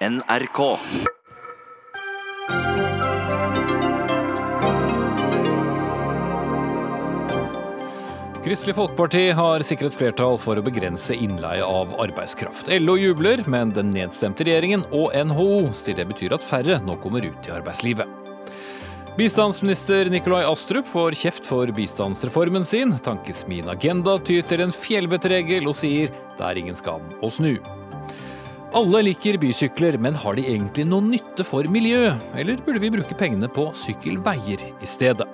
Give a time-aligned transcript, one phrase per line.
[0.00, 0.78] NRK.
[8.44, 12.70] Kristelig Folkeparti har sikret flertall for å begrense innleie av arbeidskraft.
[12.78, 17.26] LO jubler, men den nedstemte regjeringen og NHO sier det betyr at færre nå kommer
[17.26, 18.06] ut i arbeidslivet.
[19.18, 22.94] Bistandsminister Nikolai Astrup får kjeft for bistandsreformen sin.
[23.02, 27.56] Tankesmien Agenda tyr en fjellvettregel og sier det er ingen skam å snu.
[28.76, 32.20] Alle liker bysykler, men har de egentlig noen nytte for miljøet?
[32.36, 35.24] Eller burde vi bruke pengene på sykkelveier i stedet?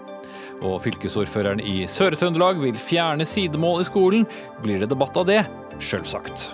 [0.62, 4.29] Og fylkesordføreren i Sør-Trøndelag vil fjerne sidemål i skolen.
[4.62, 5.43] Blir det debatt av det?
[5.83, 6.52] Sjølsagt.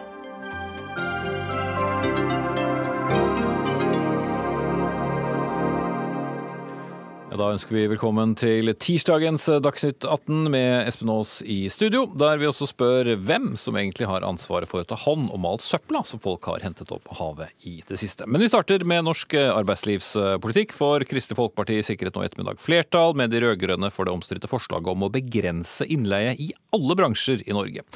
[7.40, 12.48] Da ønsker vi velkommen til tirsdagens Dagsnytt 18 med Espen Aas i studio, der vi
[12.50, 16.20] også spør hvem som egentlig har ansvaret for å ta hånd om alt søpla som
[16.20, 18.28] folk har hentet opp av havet i det siste.
[18.28, 23.32] Men vi starter med norsk arbeidslivspolitikk, for Kristelig Folkeparti sikret nå i ettermiddag flertall med
[23.32, 27.86] de rød-grønne for det omstridte forslaget om å begrense innleie i alle bransjer i Norge.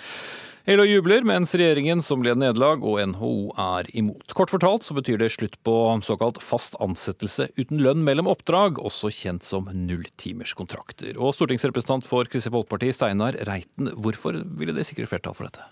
[0.65, 4.33] LO jubler, mens regjeringen, som led nederlag, og NHO er imot.
[4.33, 5.75] Kort fortalt så betyr det slutt på
[6.07, 11.19] såkalt fast ansettelse uten lønn mellom oppdrag, også kjent som nulltimerskontrakter.
[11.21, 15.69] Og stortingsrepresentant for Kristelig Folkeparti, Steinar Reiten, hvorfor ville det sikre flertall for dette?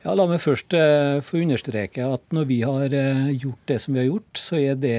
[0.00, 3.92] Ja, La meg først eh, få understreke at når vi har eh, gjort det som
[3.92, 4.96] vi har gjort, så er det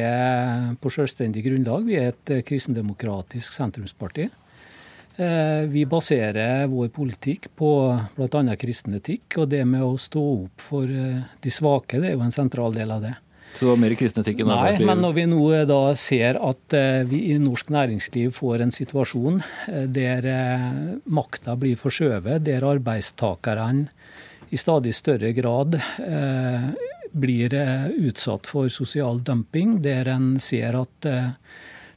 [0.78, 1.90] på selvstendig grunnlag.
[1.90, 4.30] Vi er et eh, kristendemokratisk sentrumsparti.
[5.72, 7.72] Vi baserer vår politikk på
[8.16, 8.56] bl.a.
[8.60, 12.34] kristen etikk, og det med å stå opp for de svake, det er jo en
[12.34, 13.14] sentral del av det.
[13.52, 14.86] Så det var mer kristen etikk enn arbeidsliv?
[14.86, 16.76] Nei, men når vi nå da ser at
[17.12, 19.42] vi i norsk næringsliv får en situasjon
[19.92, 20.28] der
[21.06, 23.90] makta blir forskjøvet, der arbeidstakerne
[24.52, 25.78] i stadig større grad
[26.08, 26.72] eh,
[27.12, 27.54] blir
[28.08, 31.30] utsatt for sosial dumping, der en ser at eh,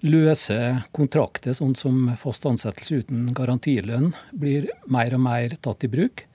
[0.05, 0.56] løse
[0.97, 6.27] kontrakter, sånn som fast ansettelse uten garantilønn, blir mer og mer tatt i bruk,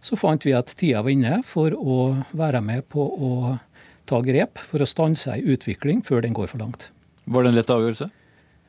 [0.00, 1.98] så fant vi at tida var inne for å
[2.36, 3.32] være med på å
[4.08, 6.88] ta grep for å stanse ei utvikling før den går for langt.
[7.28, 8.08] Var det en lett avgjørelse?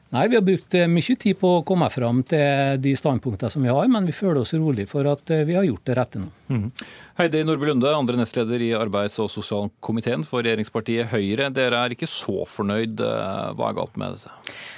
[0.10, 3.70] Nei, vi har brukt mye tid på å komme fram til de standpunktene som vi
[3.70, 6.32] har, men vi føler oss rolig for at vi har gjort det rette nå.
[6.50, 6.72] Mm.
[7.20, 11.52] Heidi Nordby Lunde, andre nestleder i arbeids- og sosialkomiteen for regjeringspartiet Høyre.
[11.54, 13.04] Dere er ikke så fornøyd.
[13.60, 14.32] Hva er galt med dette?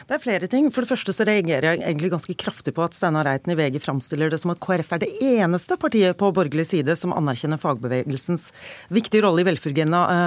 [0.10, 0.68] Det er flere ting.
[0.74, 3.78] For det første så reagerer jeg egentlig ganske kraftig på at Steinar Reiten i VG
[3.86, 8.50] framstiller det som at KrF er det eneste partiet på borgerlig side som anerkjenner fagbevegelsens
[8.92, 9.48] viktige rolle i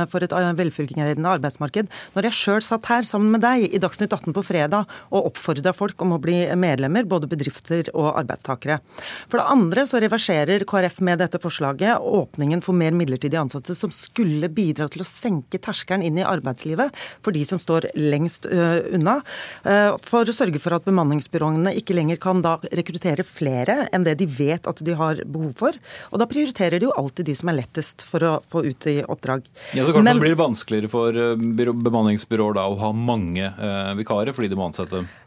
[0.08, 1.90] for et velfungerende arbeidsmarked.
[2.14, 5.74] Når jeg sjøl satt her sammen med deg i Dagsnytt 18 på fredag og oppfordra
[5.76, 8.80] folk om å bli medlemmer, både bedrifter og arbeidstakere.
[9.28, 13.92] For det andre så reverserer KrF med dette forslaget åpningen for mer midlertidige ansatte, som
[13.94, 16.94] skulle bidra til å senke terskelen inn i arbeidslivet
[17.24, 19.20] for de som står lengst unna.
[20.04, 24.28] For å sørge for at bemanningsbyråene ikke lenger kan da rekruttere flere enn det de
[24.28, 25.78] vet at de har behov for.
[26.12, 28.98] Og da prioriterer de jo alltid de som er lettest for å få ut i
[29.02, 29.46] oppdrag.
[29.72, 31.16] Ja, så kanskje Men, det blir vanskeligere for
[31.88, 33.48] bemanningsbyråer da å ha mange
[33.98, 34.83] vikarer fordi de må ansette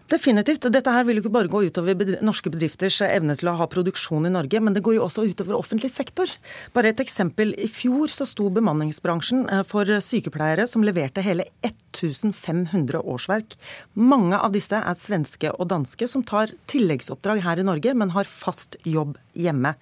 [0.07, 0.63] Definitivt.
[0.72, 4.29] Dette her vil jo ikke bare gå utover norske bedrifters evne til å ha produksjon
[4.29, 6.31] i Norge, men det går jo også utover offentlig sektor.
[6.72, 7.51] Bare et eksempel.
[7.59, 13.57] I fjor så sto bemanningsbransjen eh, for sykepleiere som leverte hele 1500 årsverk.
[14.00, 18.31] Mange av disse er svenske og danske som tar tilleggsoppdrag her i Norge, men har
[18.31, 19.74] fast jobb hjemme.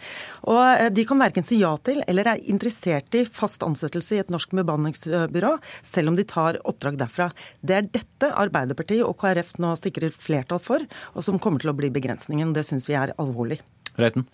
[0.51, 4.23] Og eh, De kan verken si ja til eller er interessert i fast ansettelse i
[4.23, 5.55] et norsk bemanningsbyrå,
[5.85, 7.31] selv om de tar oppdrag derfra.
[7.61, 10.83] Det er dette Arbeiderpartiet og KrF nå sikrer flertall for,
[11.13, 12.53] og som kommer til å bli begrensningen.
[12.55, 13.61] Det syns vi er alvorlig.
[13.99, 14.27] Reiten.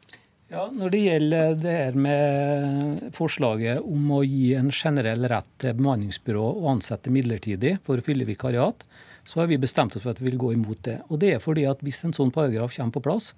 [0.51, 5.77] Ja, Når det gjelder det her med forslaget om å gi en generell rett til
[5.77, 8.83] bemanningsbyrå å ansette midlertidig for å fylle vikariat,
[9.23, 10.97] så har vi bestemt oss for at vi vil gå imot det.
[11.07, 13.31] Og det er fordi at Hvis en sånn paragraf kommer på plass,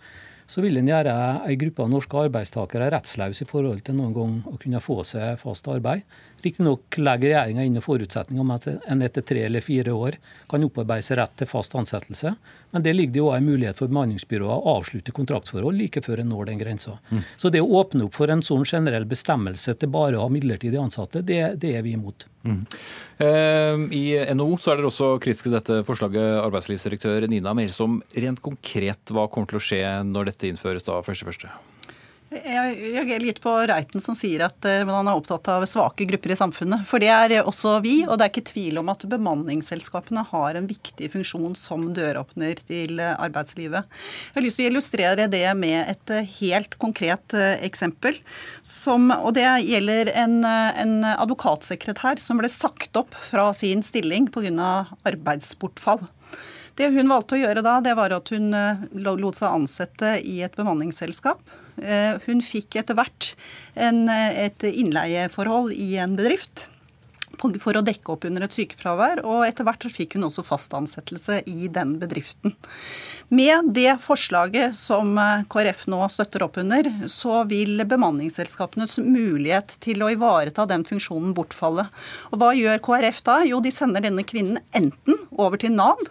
[0.53, 1.13] så vil en gjøre
[1.49, 5.39] en gruppe av norske arbeidstakere rettsløse i forhold til noen gang å kunne få seg
[5.41, 6.05] fast arbeid.
[6.43, 10.17] Riktignok legger regjeringa inn en forutsetning om at en etter tre eller fire år
[10.51, 12.33] kan opparbeide seg rett til fast ansettelse,
[12.75, 16.31] men det ligger jo òg en mulighet for bemanningsbyråer å avslutte kontraktsforhold like før en
[16.33, 16.97] når den grensa.
[17.09, 17.23] Mm.
[17.39, 20.81] Så det å åpne opp for en sånn generell bestemmelse til bare å ha midlertidig
[20.81, 22.27] ansatte, det, det er vi imot.
[22.43, 22.63] Mm.
[23.23, 24.05] Eh, I
[24.35, 28.01] NHO så er dere også kritiske til dette forslaget, arbeidslivsdirektør Nina Melsom.
[28.19, 31.72] Rent konkret, hva kommer til å skje når dette innføres da 1.1.?
[32.33, 36.33] Jeg reagerer litt på Reiten som sier at han man er opptatt av svake grupper
[36.33, 36.85] i samfunnet.
[36.89, 40.69] For det er også vi, og det er ikke tvil om at bemanningsselskapene har en
[40.69, 43.89] viktig funksjon som døråpner til eh, arbeidslivet.
[44.29, 47.35] Jeg har lyst til å illustrere det med et eh, helt konkret
[47.65, 48.17] eksempel.
[48.65, 54.73] Som, og det gjelder en, en advokatsekretær som ble sagt opp fra sin stilling pga.
[55.05, 56.05] arbeidsbortfall.
[56.77, 58.49] Det hun valgte å gjøre da, det var at hun
[58.97, 61.62] lot seg ansette i et bemanningsselskap Eh,
[62.27, 63.31] hun fikk etter hvert
[63.73, 66.67] en, et innleieforhold i en bedrift
[67.61, 71.41] for å dekke opp under et sykefravær, og etter hvert fikk hun også fast ansettelse
[71.49, 72.55] i den bedriften.
[73.33, 80.03] Med det forslaget som eh, KrF nå støtter opp under, så vil bemanningsselskapenes mulighet til
[80.03, 81.87] å ivareta den funksjonen bortfalle.
[82.31, 83.39] Og hva gjør KrF da?
[83.47, 86.01] Jo, de sender denne kvinnen enten over til Nav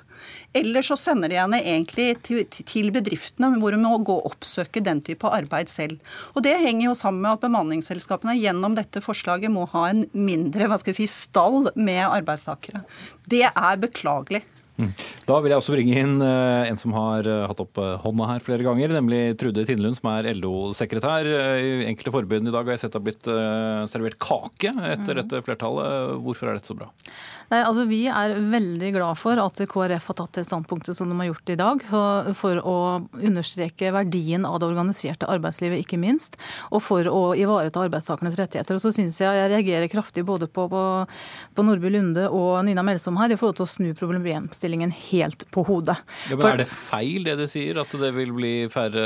[0.52, 5.00] eller så sender de henne egentlig til, bedriftene, hvor hun må gå og oppsøke den
[5.04, 6.00] type arbeid selv.
[6.36, 10.68] Og Det henger jo sammen med at bemanningsselskapene gjennom dette forslaget må ha en mindre
[10.68, 12.84] hva skal jeg si, stall med arbeidstakere.
[13.30, 14.42] Det er beklagelig.
[14.80, 14.88] Mm.
[15.28, 18.28] Da vil jeg også bringe inn eh, en som har eh, hatt opp eh, hånda
[18.30, 21.28] her flere ganger, nemlig Trude Tindlund, som er LO-sekretær.
[21.28, 23.28] I enkelte forbund i dag har jeg sett det har blitt
[23.92, 25.20] servert kake etter mm.
[25.20, 26.16] dette flertallet.
[26.24, 26.88] Hvorfor er dette så bra?
[27.52, 31.18] Nei, altså Vi er veldig glad for at KrF har tatt det standpunktet som de
[31.18, 32.76] har gjort i dag, for, for, å
[33.20, 36.38] understreke verdien av det organiserte arbeidslivet, ikke minst,
[36.72, 38.78] og for å ivareta arbeidstakernes rettigheter.
[38.78, 40.82] Og så synes jeg jeg reagerer kraftig både på, på,
[41.52, 45.66] på Nordby Lunde og Nina Melsom her i forhold til å snu problemstillingen helt på
[45.68, 45.98] hodet.
[46.30, 49.04] Ja, men for, Er det feil det du sier, at det vil bli færre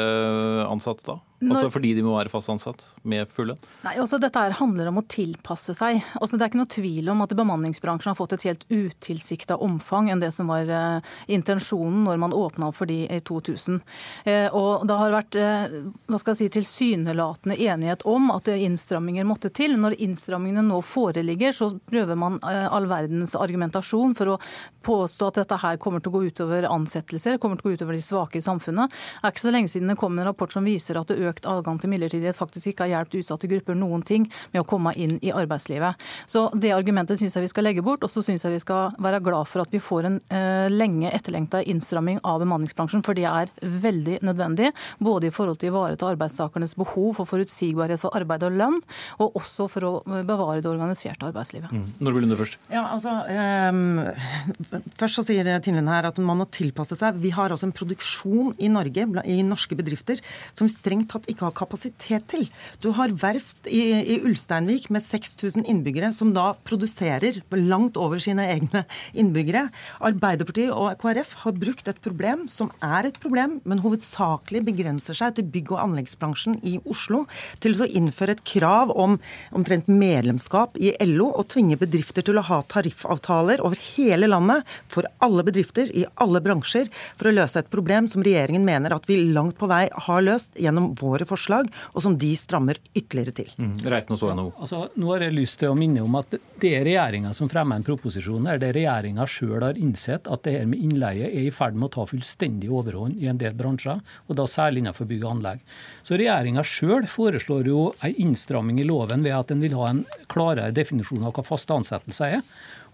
[0.71, 1.19] ansatte da?
[1.45, 3.61] Altså fordi de må være fast ansatt med full lønn?
[3.85, 6.01] Nei, altså Dette her handler om å tilpasse seg.
[6.17, 10.09] Altså Det er ikke noe tvil om at bemanningsbransjen har fått et helt utilsikta omfang
[10.13, 13.83] enn det som var eh, intensjonen når man åpna opp for de i 2000.
[14.25, 15.77] Uh, eh, og Det har vært eh,
[16.09, 19.77] hva skal jeg si, tilsynelatende enighet om at innstramminger måtte til.
[19.81, 24.39] Når innstrammingene nå foreligger, så prøver man all verdens argumentasjon for å
[24.87, 27.97] påstå at dette her kommer til å gå utover ansettelser, kommer til å gå utover
[27.97, 28.93] de svake i samfunnet.
[28.93, 31.49] Det er ikke så lenge siden det kom en rapport som viser at det økt
[31.49, 35.19] adgang til midlertidighet faktisk ikke har hjulpet utsatte grupper noen ting med å komme inn
[35.23, 36.01] i arbeidslivet.
[36.27, 38.05] Så det argumentet syns jeg vi skal legge bort.
[38.05, 41.11] Og så syns jeg vi skal være glad for at vi får en eh, lenge
[41.13, 44.73] etterlengta innstramming av bemanningsbransjen, for det er veldig nødvendig.
[44.99, 48.81] Både i forhold til å ivareta arbeidstakernes behov for forutsigbarhet for arbeid og lønn,
[49.23, 51.73] og også for å bevare det organiserte arbeidslivet.
[51.73, 51.87] Mm.
[52.01, 52.59] Når vil du først?
[52.73, 57.19] Ja, altså, um, først så sier Tinlund her at man må tilpasse seg.
[57.23, 60.21] Vi har altså en produksjon i Norge, i norske bedrifter,
[60.57, 62.47] som strengt tatt ikke har kapasitet til.
[62.85, 63.83] Du har verft i,
[64.17, 68.85] i Ulsteinvik med 6000 innbyggere som da produserer langt over sine egne
[69.17, 69.67] innbyggere.
[70.05, 75.37] Arbeiderpartiet og KrF har brukt et problem som er et problem, men hovedsakelig begrenser seg
[75.37, 77.25] til bygg- og anleggsbransjen i Oslo,
[77.63, 79.17] til å innføre et krav om
[79.57, 85.09] omtrent medlemskap i LO og tvinge bedrifter til å ha tariffavtaler over hele landet for
[85.25, 89.19] alle bedrifter i alle bransjer for å løse et problem som regjeringen mener at vi
[89.33, 93.53] langt på vei har løst gjennom vår våre forslag, og som de strammer ytterligere til.
[93.61, 93.75] Mm.
[93.93, 94.53] Reitno så NHO.
[94.63, 97.81] Altså, nå har jeg lyst til å minne om at det er regjeringa som fremmer
[97.81, 101.55] en proposisjon der det regjeringa sjøl har innsett at det her med innleie er i
[101.55, 105.25] ferd med å ta fullstendig overhånd i en del bransjer, og da særlig innenfor bygg
[105.25, 105.63] og anlegg.
[106.07, 110.05] Så regjeringa sjøl foreslår jo en innstramming i loven ved at en vil ha en
[110.33, 112.47] klarere definisjon av hva faste ansettelser er.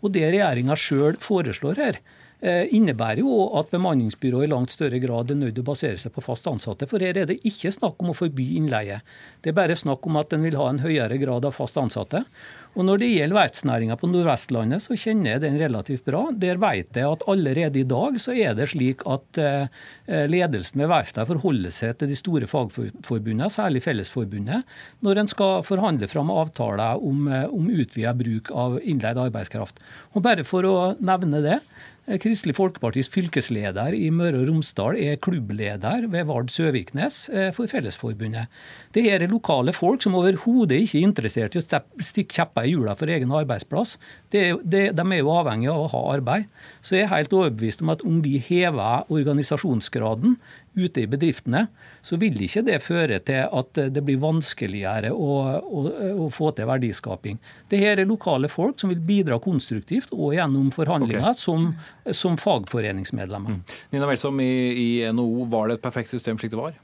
[0.02, 2.00] Og det regjeringa sjøl foreslår her,
[2.42, 6.24] innebærer jo at bemanningsbyrået i langt større grad er nødt til å basere seg på
[6.24, 6.88] fast ansatte.
[6.90, 8.98] For her er det ikke snakk om å forby innleie.
[9.38, 12.24] Det er bare snakk om at en vil ha en høyere grad av fast ansatte.
[12.72, 16.22] Og Når det gjelder verftsnæringa på Nordvestlandet, så kjenner jeg den relativt bra.
[16.32, 19.82] Der vet jeg at allerede i dag så er det slik at eh,
[20.32, 24.64] ledelsen ved verftene forholder seg til de store fagforbundene, særlig Fellesforbundet,
[25.04, 29.84] når en skal forhandle fram avtaler om, eh, om utvida bruk av innleid arbeidskraft.
[30.16, 31.60] Og Bare for å nevne det.
[32.02, 37.70] Eh, Kristelig Folkepartis fylkesleder i Møre og Romsdal er klubbleder ved Vard Søviknes eh, for
[37.70, 38.50] Fellesforbundet.
[38.90, 42.96] Det er lokale folk som overhodet ikke er interessert i å stikke kjepper i hjula
[42.98, 43.94] for egen arbeidsplass.
[44.34, 46.50] Det, det, de er jo avhengig av å ha arbeid.
[46.82, 50.40] Så jeg er helt overbevist om at om vi hever organisasjonsgraden
[50.74, 51.66] ute i bedriftene,
[52.02, 55.82] så vil ikke det føre til at det blir vanskeligere å, å,
[56.24, 57.40] å få til verdiskaping.
[57.70, 61.42] Det her er lokale folk som vil bidra konstruktivt og gjennom forhandlinger okay.
[61.42, 61.68] som,
[62.10, 63.58] som, fagforeningsmedlemmer.
[63.58, 63.76] Mm.
[63.92, 66.80] Nina Melsom i, i NHO, var det et perfekt system slik det var?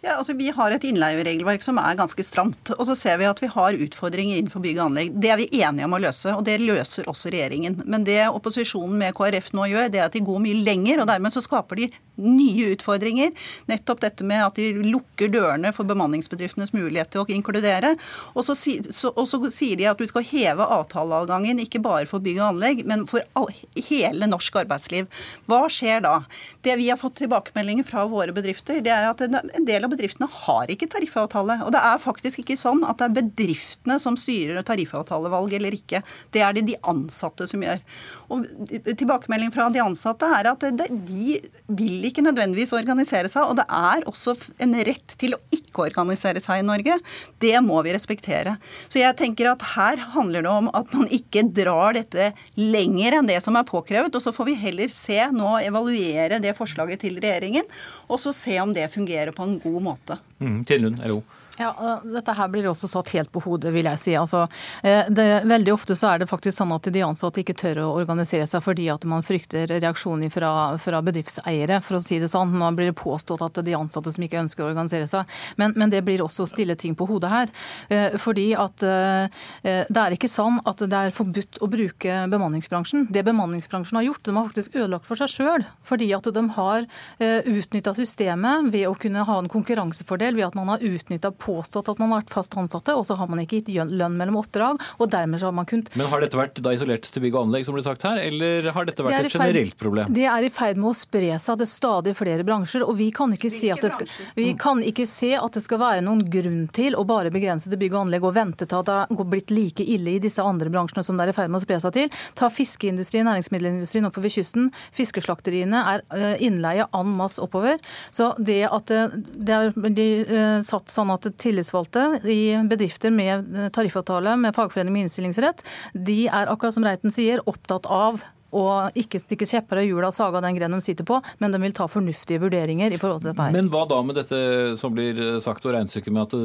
[0.00, 2.70] Ja, altså Vi har et innleieregelverk som er ganske stramt.
[2.78, 5.16] Og så ser vi at vi har utfordringer innenfor bygg og anlegg.
[5.20, 7.82] Det er vi enige om å løse, og det løser også regjeringen.
[7.84, 11.02] Men det opposisjonen med KrF nå gjør, det er at de går mye lenger.
[11.02, 11.90] og Dermed så skaper de
[12.20, 13.34] nye utfordringer.
[13.68, 17.92] Nettopp dette med at de lukker dørene for bemanningsbedriftenes mulighet til å inkludere.
[18.32, 22.24] Og så, så, og så sier de at du skal heve avtaleadgangen ikke bare for
[22.24, 25.12] bygg og anlegg, men for all, hele norsk arbeidsliv.
[25.44, 26.16] Hva skjer da?
[26.64, 30.28] Det vi har fått tilbakemeldinger fra våre bedrifter, det er at en del av bedriftene
[30.30, 31.60] har ikke tariffavtale.
[31.66, 36.02] Og det er faktisk ikke sånn at det er bedriftene som styrer tariffavtalevalg eller ikke.
[36.34, 37.82] Det er det de ansatte som gjør.
[38.30, 38.46] Og
[38.90, 43.50] Tilbakemelding fra de ansatte er at de vil ikke nødvendigvis organisere seg.
[43.50, 46.98] Og det er også en rett til å ikke organisere seg i Norge.
[47.42, 48.56] Det må vi respektere.
[48.88, 53.30] Så jeg tenker at her handler det om at man ikke drar dette lenger enn
[53.30, 54.14] det som er påkrevet.
[54.14, 57.66] Og så får vi heller se nå evaluere det forslaget til regjeringen,
[58.10, 60.18] og så se om det fungerer på en god måte.
[60.38, 61.22] Mm, Lund, LO.
[61.60, 64.12] Ja, Dette her blir også satt helt på hodet, vil jeg si.
[64.16, 64.46] Altså,
[64.86, 67.88] eh, det, veldig ofte så er det faktisk sånn at de ansatte ikke tør å
[68.00, 72.54] organisere seg fordi at man frykter reaksjoner fra, fra, bedriftseiere, for å si det sånn.
[72.56, 75.28] Nå blir det påstått at de ansatte som ikke ønsker å organisere seg.
[75.60, 77.52] Men, men det blir også å stille ting på hodet her.
[77.92, 83.10] Eh, fordi at eh, det er ikke sånn at det er forbudt å bruke bemanningsbransjen.
[83.12, 85.68] Det bemanningsbransjen har gjort, de har faktisk ødelagt for seg sjøl.
[85.84, 86.88] Fordi at de har
[87.20, 91.90] utnytta systemet ved å kunne ha en konkurransefordel ved at man har utnytta på påstått
[91.92, 94.80] at man har vært fast ansatte, og så har man ikke gitt lønn mellom oppdrag.
[94.98, 95.90] og dermed så har man kunnet...
[95.98, 98.70] Men Har dette vært da isolert til bygg og anlegg, som ble sagt her, eller
[98.74, 100.12] har dette vært et generelt problem?
[100.14, 102.84] Det er i ferd med å spre seg til stadig flere bransjer.
[102.86, 105.82] og Vi kan ikke, si at, det skal, vi kan ikke se at det skal
[105.82, 108.90] være noen grunn til å bare begrense til bygg og anlegg og vente til at
[108.90, 111.60] det har blitt like ille i disse andre bransjene som det er i ferd med
[111.60, 112.12] å spre seg til.
[112.38, 114.70] Ta fiskeindustrien, næringsmiddelindustrien oppover kysten.
[114.96, 117.80] Fiskeslakteriene er eh, innleie en masse oppover.
[118.14, 119.00] Så det at det,
[119.34, 125.06] det er de, uh, satt sånn at tillitsvalgte i bedrifter med tariffavtale med fagforening med
[125.06, 128.22] innstillingsrett, de er akkurat som Reiten sier, opptatt av
[128.56, 131.54] og ikke stikke kjepper i hjula og sage av den grenen de sitter på, men
[131.54, 133.54] de vil ta fornuftige vurderinger i forhold til dette her.
[133.54, 134.40] Men hva da med dette
[134.80, 136.36] som blir sagt og regnestykket med at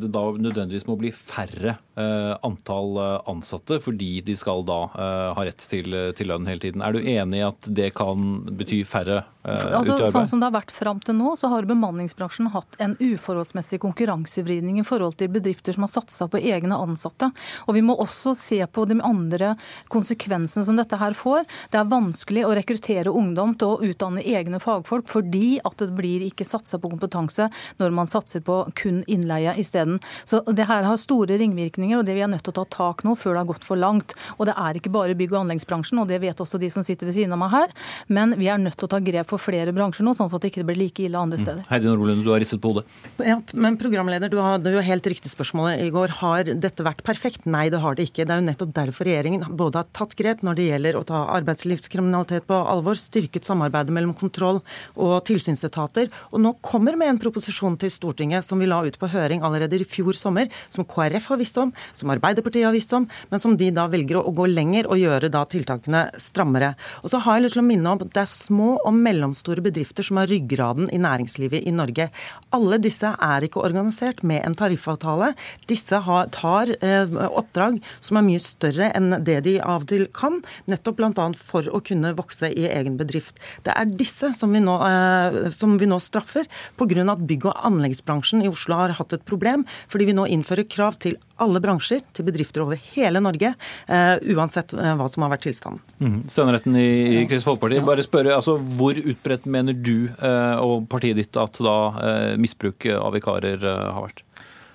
[0.00, 5.26] det, da nødvendigvis må bli færre eh, antall eh, ansatte fordi de skal da eh,
[5.36, 6.84] ha rett til, til, lønn hele tiden.
[6.84, 10.12] Er du enig i at det kan bety færre altså, utøvere?
[10.14, 14.80] Sånn som det har vært fram til nå, så har bemanningsbransjen hatt en uforholdsmessig konkurransevridning
[14.82, 17.30] i forhold til bedrifter som har satsa på egne ansatte.
[17.66, 19.54] Og vi må også se på de andre
[19.92, 21.48] konsekvensene som dette her får år.
[21.70, 26.24] Det er vanskelig å rekruttere ungdom til å utdanne egne fagfolk, fordi at det blir
[26.28, 30.00] ikke satsa på kompetanse når man satser på kun innleie isteden.
[30.24, 33.04] Så det her har store ringvirkninger, og det vi er nødt til å ta tak
[33.06, 34.14] nå før det har gått for langt.
[34.38, 37.08] Og det er ikke bare bygg- og anleggsbransjen, og det vet også de som sitter
[37.08, 37.74] ved siden av meg her,
[38.08, 40.52] men vi er nødt til å ta grep for flere bransjer nå, sånn at det
[40.52, 41.44] ikke blir like ille andre mm.
[41.44, 41.66] steder.
[41.70, 42.86] Heidi Nordlund, du har ristet på hodet.
[43.24, 46.16] Ja, men programleder, du hadde jo helt riktig spørsmålet i går.
[46.20, 47.46] Har dette vært perfekt?
[47.50, 48.26] Nei, det har det ikke.
[48.26, 51.22] Det er jo nettopp derfor regjeringen både har tatt grep når det gjelder å ta
[51.32, 54.62] arbeidslivskriminalitet på alvor, styrket samarbeidet mellom kontroll-
[54.96, 59.10] og tilsynsetater, og nå kommer med en proposisjon til Stortinget som vi la ut på
[59.10, 63.06] høring allerede i fjor sommer, som KrF har visst om, som Arbeiderpartiet har visst om,
[63.30, 66.74] men som de da velger å gå lenger og gjøre da tiltakene strammere.
[67.04, 69.64] Og så har jeg lyst til å minne om at det er små og mellomstore
[69.64, 72.10] bedrifter som har ryggraden i næringslivet i Norge.
[72.56, 75.32] Alle disse er ikke organisert med en tariffavtale.
[75.70, 80.06] Disse har, tar eh, oppdrag som er mye større enn det de av og til
[80.16, 83.40] kan, nettopp bl.a for å kunne vokse i egen bedrift.
[83.66, 87.10] Det er disse som vi nå, eh, som vi nå straffer pga.
[87.10, 90.98] at bygg- og anleggsbransjen i Oslo har hatt et problem, fordi vi nå innfører krav
[90.98, 93.54] til alle bransjer, til bedrifter over hele Norge,
[93.88, 95.80] eh, uansett eh, hva som har vært tilstanden.
[96.00, 96.28] Mm.
[96.28, 97.84] Stemmeretten i, i Kristelig Folkeparti.
[97.84, 103.60] Bare spørre, altså, Hvor utbredt mener du og partiet ditt at da misbruk av vikarer
[103.60, 104.22] har vært?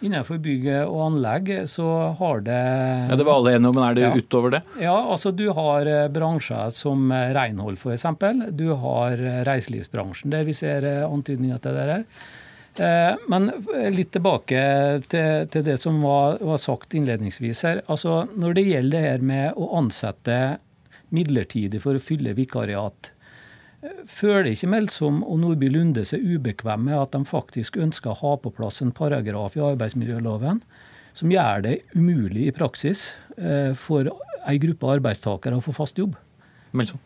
[0.03, 1.87] Innenfor bygg og anlegg så
[2.19, 2.61] har det
[3.09, 4.13] Ja, Det var alle enige om, men er det ja.
[4.15, 4.61] utover det?
[4.81, 8.07] Ja, altså du har eh, bransjer som eh, renhold f.eks.
[8.51, 12.03] Du har eh, reiselivsbransjen der vi ser antydninger til det der.
[13.31, 13.53] Men
[13.95, 14.59] litt tilbake
[15.07, 17.79] til, til det som var, var, sagt innledningsvis her.
[17.87, 20.39] Altså, når det gjelder det her med å ansette
[21.15, 23.14] midlertidig for å fylle vikariat,
[24.09, 28.35] føler ikke Melsom og Nordby Lunde seg ubekvem med at de faktisk ønsker å ha
[28.41, 30.61] på plass en paragraf i arbeidsmiljøloven
[31.15, 34.09] som gjør det umulig i praksis eh, for
[34.45, 36.17] ei gruppe arbeidstakere å få fast jobb?
[36.75, 37.01] Melsom.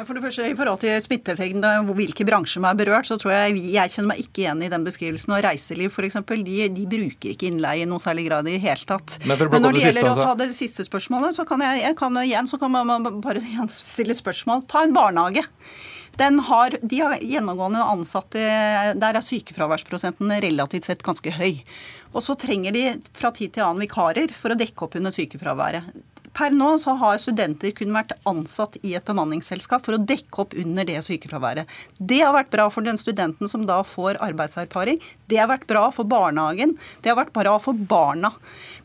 [0.00, 3.34] For det første, I forhold til smitteeffekten og hvilke bransjer som er berørt, så tror
[3.34, 5.34] jeg jeg kjenner meg ikke igjen i den beskrivelsen.
[5.36, 8.88] Og reiseliv f.eks., de, de bruker ikke innleie i noe særlig grad i det hele
[8.88, 9.18] tatt.
[9.28, 12.18] Men, Men når det gjelder å ta det siste spørsmålet, så kan jeg, jeg kan,
[12.24, 14.64] igjen så kan man bare stille spørsmål.
[14.72, 15.44] Ta en barnehage.
[16.20, 18.38] Har, de har gjennomgående ansatte
[19.00, 21.62] Der er sykefraværsprosenten relativt sett ganske høy.
[22.12, 22.84] Og så trenger de
[23.16, 25.88] fra tid til annen vikarer for å dekke opp under sykefraværet.
[26.32, 30.54] Per nå så har studenter kun vært ansatt i et bemanningsselskap for å dekke opp
[30.56, 31.68] under det sykefraværet.
[31.98, 35.00] Det har vært bra for den studenten som da får arbeidserfaring.
[35.28, 36.78] Det har vært bra for barnehagen.
[37.04, 38.32] Det har vært bra for barna.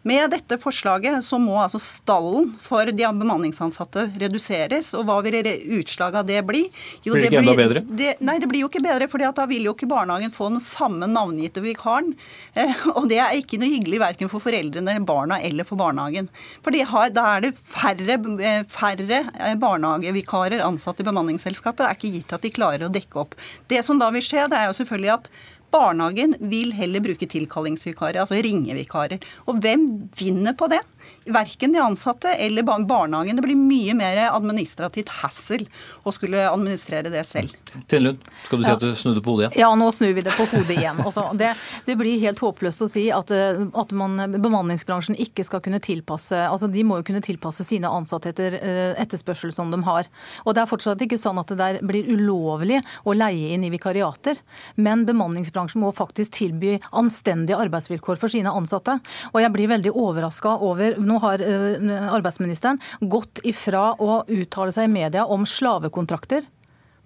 [0.08, 4.94] Med dette forslaget så må altså stallen for de bemanningsansatte reduseres.
[4.96, 5.36] Og hva vil
[5.80, 6.64] utslaget av det bli?
[7.04, 7.84] Jo, blir det ikke enda bedre?
[7.88, 10.64] Det, nei, det blir jo ikke bedre, for da vil jo ikke barnehagen få den
[10.64, 12.14] samme navngitte vikaren.
[12.56, 16.32] Eh, og det er ikke noe hyggelig verken for foreldrene, barna eller for barnehagen.
[16.64, 21.84] For har, da er det færre, eh, færre eh, barnehagevikarer ansatt i bemanningsselskapet.
[21.84, 23.36] Det er ikke gitt at de klarer å dekke opp.
[23.68, 25.32] Det som da vil skje, det er jo selvfølgelig at
[25.78, 29.22] Barnehagen vil heller bruke tilkallingsvikarer, altså ringevikarer.
[29.46, 29.86] Og hvem
[30.18, 30.82] vinner på det?
[31.28, 33.36] Verken de ansatte eller barnehagen.
[33.36, 35.66] Det blir mye mer administrativt hassel
[36.08, 37.56] å skulle administrere det selv.
[37.92, 39.60] Tinnlund, skal du si at du snudde på hodet igjen?
[39.62, 41.02] Ja, nå snur vi det på hodet igjen.
[41.04, 41.52] Altså, det,
[41.86, 46.38] det, blir helt håpløst å si at, eh, at man, bemanningsbransjen ikke skal kunne tilpasse
[46.48, 50.08] altså De må jo kunne tilpasse sine ansatte etter eh, etterspørsel som de har.
[50.46, 53.72] Og Det er fortsatt ikke sånn at det der blir ulovlig å leie inn i
[53.74, 54.40] vikariater.
[54.76, 58.98] Men bemanningsbransjen må faktisk tilby anstendige arbeidsvilkår for sine ansatte.
[59.34, 64.90] Og jeg blir veldig overraska over nå har eh, arbeidsministeren gått ifra å uttale seg
[64.90, 66.46] i media om slavekontrakter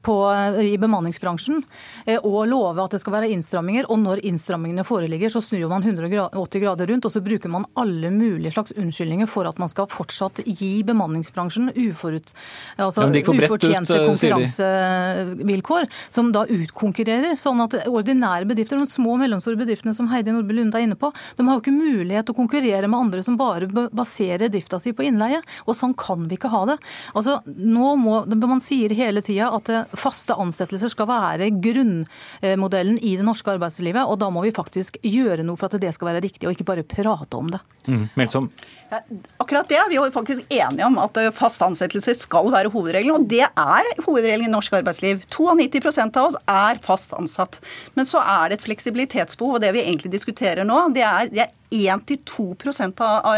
[0.02, 0.16] på,
[0.62, 1.62] i bemanningsbransjen
[2.06, 3.88] eh, og love at det skal være innstramminger.
[3.92, 8.12] Og når innstrammingene foreligger, så snur man 180 grader rundt, og så bruker man alle
[8.14, 12.34] mulige slags unnskyldninger for at man skal fortsatt gi bemanningsbransjen uforut,
[12.78, 17.38] altså ufortjente ut, konkurransevilkår, som da utkonkurrerer.
[17.40, 21.00] Sånn at ordinære bedrifter, de små og mellomstore bedriftene som Heidi Nordby Lunde er inne
[21.00, 24.80] på, de har jo ikke mulighet til å konkurrere med andre som bare baserer drifta
[24.82, 25.42] si på innleie.
[25.68, 26.78] Og sånn kan vi ikke ha det.
[27.14, 33.26] Altså, nå må, Man sier hele tida at faste ansettelser skal være grunnmodellen i det
[33.28, 34.04] norske arbeidslivet.
[34.06, 36.68] Og da må vi faktisk gjøre noe for at det skal være riktig, og ikke
[36.68, 37.62] bare prate om det.
[37.88, 38.52] Mm, Melsom.
[39.40, 43.22] Akkurat det er vi jo faktisk enige om, at faste ansettelser skal være hovedregelen.
[43.22, 45.24] Og det er hovedregelen i norsk arbeidsliv.
[45.32, 47.62] 92% av oss er fast ansatt.
[47.96, 51.46] Men så er det et fleksibilitetsbehov, og det vi egentlig diskuterer nå, det er, det
[51.46, 53.30] er 1-2% av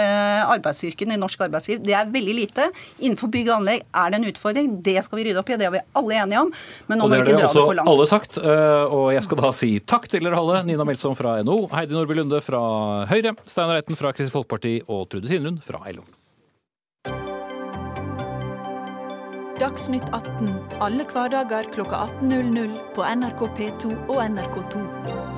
[0.56, 1.84] arbeidsstyrken i norsk arbeidsliv.
[1.86, 2.68] Det er veldig lite.
[3.04, 4.72] Innenfor bygg og anlegg er det en utfordring.
[4.86, 6.43] Det skal vi rydde opp i, det er vi alle enige om.
[6.90, 7.92] Men nå må vi ikke dra det for langt.
[7.94, 10.64] Alle sagt, eh, og jeg skal da si takk til dere alle.
[10.68, 12.64] Nina Melsom fra NHO, Heidi Nordby Lunde fra
[13.12, 16.06] Høyre, Steinar Reiten fra Kristelig Folkeparti og Trude Sinlund fra LO.
[19.62, 20.50] Dagsnytt 18
[20.84, 25.33] alle hverdager kl 18.00 på NRK P2 og NRK2.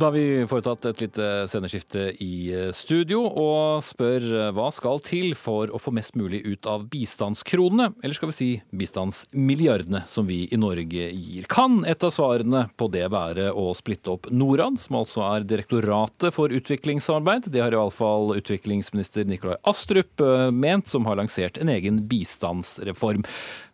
[0.00, 5.02] Da har vi foretatt et lite sceneskifte i eh, studio og spør eh, hva skal
[5.04, 8.48] til for å få mest mulig ut av bistandskronene, eller skal vi si
[8.80, 11.44] bistandsmilliardene som vi i Norge gir.
[11.52, 16.32] Kan et av svarene på det være å splitte opp Norad, som altså er Direktoratet
[16.32, 17.50] for utviklingssamarbeid?
[17.52, 23.28] Det har iallfall utviklingsminister Nikolai Astrup eh, ment, som har lansert en egen bistandsreform.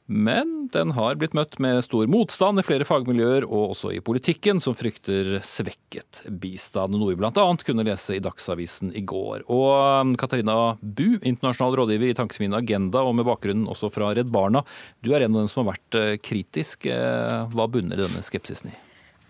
[0.06, 4.60] Men den har blitt møtt med stor motstand i flere fagmiljøer, og også i politikken,
[4.62, 6.94] som frykter svekket bistand.
[6.94, 7.46] Noe vi bl.a.
[7.66, 9.42] kunne lese i Dagsavisen i går.
[9.50, 9.72] Og
[10.06, 14.62] um, Katarina Bu, internasjonal rådgiver i Tankesmien Agenda, og med bakgrunnen også fra Redd Barna.
[15.02, 16.86] Du er en av dem som har vært eh, kritisk.
[16.86, 18.78] Eh, hva bunner denne skepsisen i?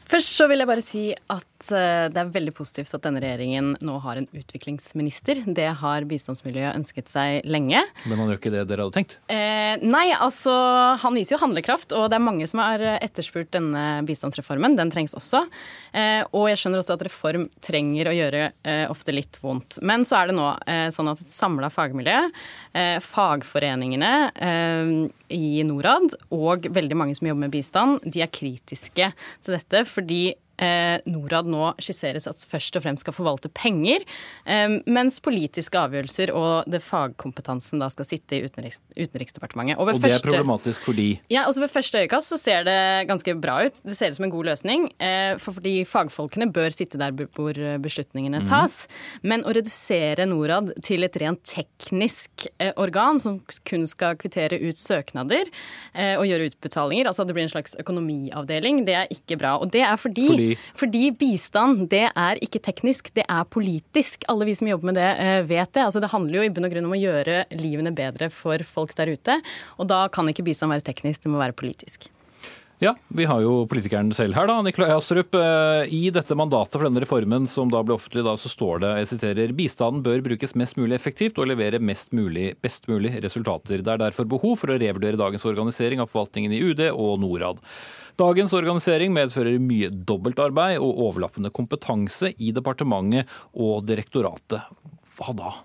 [0.06, 3.74] Først så vil jeg bare si at eh, det er veldig positivt at denne regjeringen
[3.84, 5.42] nå har en utviklingsminister.
[5.56, 7.82] Det har bistandsmiljøet ønsket seg lenge.
[8.06, 9.18] Men han gjør ikke det dere hadde tenkt?
[9.32, 10.54] Eh, nei, altså
[11.02, 14.76] han viser jo handlekraft, og det er mange som har etterspurt denne bistandsreformen.
[14.78, 15.44] Den trengs også.
[15.96, 19.80] Eh, og jeg skjønner også at reform trenger å gjøre eh, ofte litt vondt.
[19.86, 22.18] Men så er det nå eh, sånn at et samla fagmiljø,
[22.76, 24.14] eh, fagforeningene
[25.32, 29.10] i Norad og veldig mange som jobber med bistand, de er kritiske
[29.44, 34.04] til dette fordi eh, Norad nå skisseres at først og fremst skal forvalte penger,
[34.46, 39.76] eh, mens politiske avgjørelser og det fagkompetansen da skal sitte i utenriks, Utenriksdepartementet.
[39.76, 41.08] Og, og det første, er problematisk fordi?
[41.32, 42.78] Ja, altså Ved første øyekast så ser det
[43.10, 43.80] ganske bra ut.
[43.84, 44.88] Det ser ut som en god løsning.
[45.02, 48.48] Eh, for fordi fagfolkene bør sitte der hvor beslutningene mhm.
[48.50, 48.84] tas.
[48.86, 49.28] Mm.
[49.32, 53.38] Men å redusere Norad til et rent teknisk eh, organ som
[53.68, 55.48] kun skal kvittere ut søknader
[55.94, 59.56] eh, og gjøre utbetalinger, altså at det blir en slags økonomiavdeling, det er ikke bra.
[59.62, 60.45] Og det er fordi, fordi
[60.78, 64.26] Fordi bistand, det er ikke teknisk, det er politisk.
[64.32, 65.86] Alle vi som jobber med det, eh, vet det.
[65.86, 68.94] Altså, det handler jo i bunn og grunn om å gjøre livene bedre for folk
[68.98, 69.40] der ute.
[69.80, 72.10] Og da kan ikke bistand være teknisk, det må være politisk.
[72.78, 75.32] Ja, vi har jo politikeren selv her, da, Nikolai Astrup.
[75.32, 78.90] Eh, I dette mandatet for denne reformen som da ble offentlig, da, så står det
[78.98, 83.80] jeg siterer, bistanden bør brukes mest mulig effektivt og levere mest mulig, best mulig resultater.
[83.80, 87.64] Det er derfor behov for å revurdere dagens organisering av forvaltningen i UD og Norad.
[88.16, 94.64] Dagens organisering medfører mye dobbeltarbeid og overlappende kompetanse i departementet og direktoratet.
[95.16, 95.56] Hva da?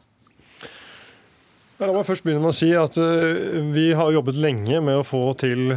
[1.81, 5.05] La meg først begynne med å si at uh, vi har jobbet lenge med å
[5.07, 5.71] få til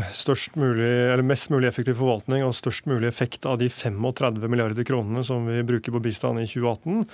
[0.60, 0.90] mulig,
[1.24, 5.62] mest mulig effektiv forvaltning og størst mulig effekt av de 35 milliarder kronene som vi
[5.64, 7.06] bruker på bistand i 2018.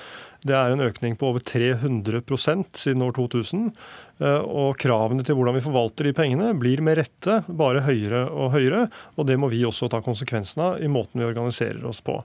[0.43, 3.71] Det er en økning på over 300% siden år 2000.
[4.21, 8.53] Uh, og kravene til hvordan vi forvalter de pengene blir med rette bare høyere og
[8.53, 8.83] høyere.
[9.17, 12.19] Og det må vi også ta konsekvensen av i måten vi organiserer oss på.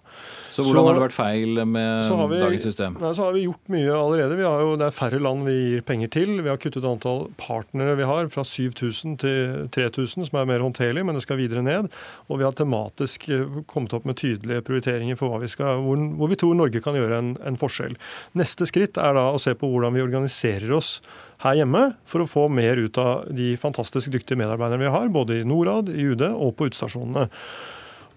[0.51, 2.97] Så hvordan så, har det vært feil med vi, dagens system?
[2.99, 4.39] Nei, så har vi gjort mye allerede.
[4.39, 6.33] Vi har jo, det er færre land vi gir penger til.
[6.43, 11.05] Vi har kuttet antall partnere vi har fra 7000 til 3000, som er mer håndterlig,
[11.07, 11.87] men det skal videre ned.
[12.29, 16.31] Og vi har tematisk eh, kommet opp med tydelige prioriteringer for vi skal, hvor, hvor,
[16.31, 17.95] vi tror Norge kan gjøre en, en forskjell.
[18.39, 20.99] Neste skritt er da å se på hvordan vi organiserer oss
[21.43, 25.41] her hjemme for å få mer ut av de fantastisk dyktige medarbeiderne vi har, både
[25.41, 27.27] i Norad, i UD og på utestasjonene.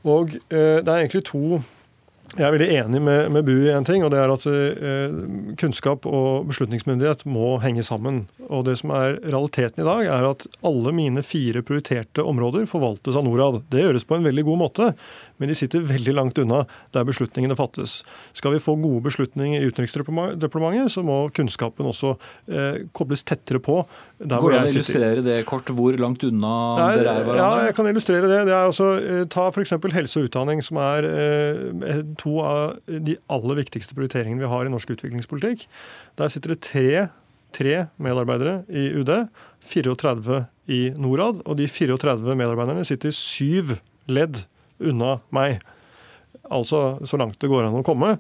[0.09, 1.61] Og eh, Det er egentlig to
[2.37, 5.15] jeg er veldig enig med, med Bu i en ting, og det er at eh,
[5.57, 8.27] kunnskap og beslutningsmyndighet må henge sammen.
[8.53, 13.17] Og det som er realiteten i dag, er at alle mine fire prioriterte områder forvaltes
[13.17, 13.63] av Norad.
[13.73, 14.91] Det gjøres på en veldig god måte,
[15.39, 18.01] men de sitter veldig langt unna der beslutningene fattes.
[18.37, 22.15] Skal vi få gode beslutninger i Utenriksdepartementet, så må kunnskapen også
[22.51, 23.81] eh, kobles tettere på.
[24.19, 27.39] Der Går det an å illustrere det kort, hvor langt unna Nei, dere er hverandre?
[27.39, 28.41] Ja, jeg kan illustrere det.
[28.51, 29.77] det er altså, eh, ta f.eks.
[29.95, 34.75] helse og utdanning, som er eh, to av de aller viktigste prioriteringene vi har i
[34.75, 35.67] norsk utviklingspolitikk.
[36.19, 37.09] Der sitter det tre,
[37.55, 39.15] tre medarbeidere i UD,
[39.69, 44.43] 34 i Norad, og de 34 medarbeiderne sitter syv ledd
[44.81, 45.63] unna meg.
[46.49, 48.17] Altså så langt det går an å komme.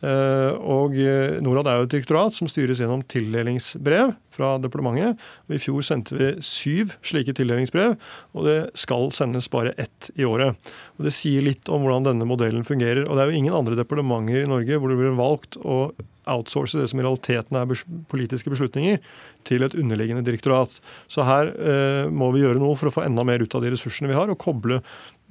[0.00, 5.20] Eh, og eh, Norad er jo et direktorat som styres gjennom tildelingsbrev fra departementet.
[5.46, 7.98] og I fjor sendte vi syv slike tildelingsbrev,
[8.32, 10.56] og det skal sendes bare ett i året.
[10.96, 13.04] Og Det sier litt om hvordan denne modellen fungerer.
[13.04, 15.92] og Det er jo ingen andre departementer i Norge hvor det blir valgt å
[16.30, 19.00] outsource det som i realiteten er politiske beslutninger,
[19.48, 20.74] til et underliggende direktorat.
[21.10, 23.72] Så her eh, må vi gjøre noe for å få enda mer ut av de
[23.74, 24.82] ressursene vi har, og koble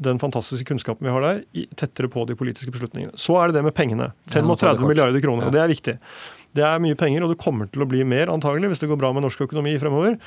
[0.02, 1.42] den fantastiske kunnskapen vi har der,
[1.78, 3.14] tettere på de politiske beslutningene.
[3.20, 4.12] Så er det det med pengene.
[4.34, 5.98] 35 milliarder kroner, og det er viktig.
[6.52, 9.00] Det er mye penger, og det kommer til å bli mer antagelig hvis det går
[9.00, 10.18] bra med norsk økonomi fremover.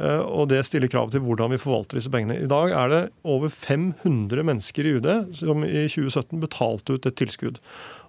[0.00, 2.38] Eh, og det stiller krav til hvordan vi forvalter disse pengene.
[2.40, 5.10] I dag er det over 500 mennesker i UD
[5.42, 7.60] som i 2017 betalte ut et tilskudd.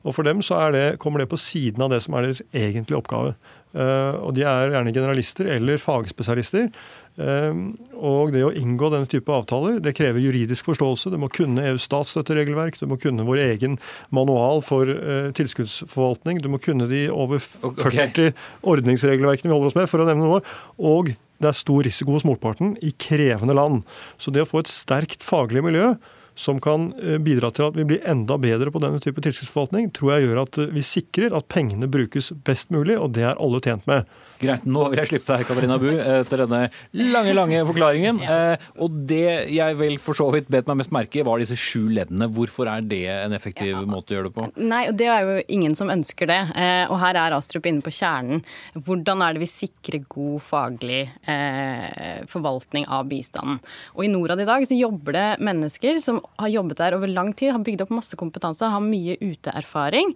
[0.06, 3.00] Og For dem så det, kommer det på siden av det som er deres egentlige
[3.00, 3.34] oppgave.
[3.76, 6.70] Uh, og De er gjerne generalister eller fagspesialister.
[7.18, 11.12] Uh, og Det å inngå denne type avtaler det krever juridisk forståelse.
[11.12, 13.80] Du må kunne EUs statsstøtteregelverk, du må kunne vår egen
[14.16, 16.44] manual for uh, tilskuddsforvaltning.
[16.44, 18.34] Du må kunne de over 40 okay.
[18.64, 20.44] ordningsregelverkene vi holder oss med, for å nevne noe.
[20.78, 23.82] Og det er stor risiko hos motparten i krevende land.
[24.22, 25.96] Så det å få et sterkt faglig miljø
[26.36, 30.16] som kan eh, bidra til at vi blir enda bedre på denne type tilskuddsforvaltning, tror
[30.16, 33.88] jeg gjør at vi sikrer at pengene brukes best mulig, og det er alle tjent
[33.90, 34.06] med.
[34.36, 36.66] Greit, nå vil jeg slippe deg, Katarina Bu, etter denne
[37.14, 38.20] lange, lange forklaringen.
[38.20, 41.56] Eh, og det jeg vel for så vidt bet meg mest merke i, var disse
[41.60, 42.28] sju leddene.
[42.36, 43.84] Hvorfor er det en effektiv ja.
[43.88, 44.48] måte å gjøre det på?
[44.60, 46.40] Nei, og det er jo ingen som ønsker det.
[46.52, 48.44] Eh, og her er Astrup inne på kjernen.
[48.76, 53.62] Hvordan er det vi sikrer god faglig eh, forvaltning av bistanden?
[53.96, 57.32] Og i Norad i dag så jobber det mennesker som har jobbet der over lang
[57.32, 60.12] tid, har bygd opp masse kompetanse, har mye uteerfaring.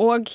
[0.00, 0.30] Og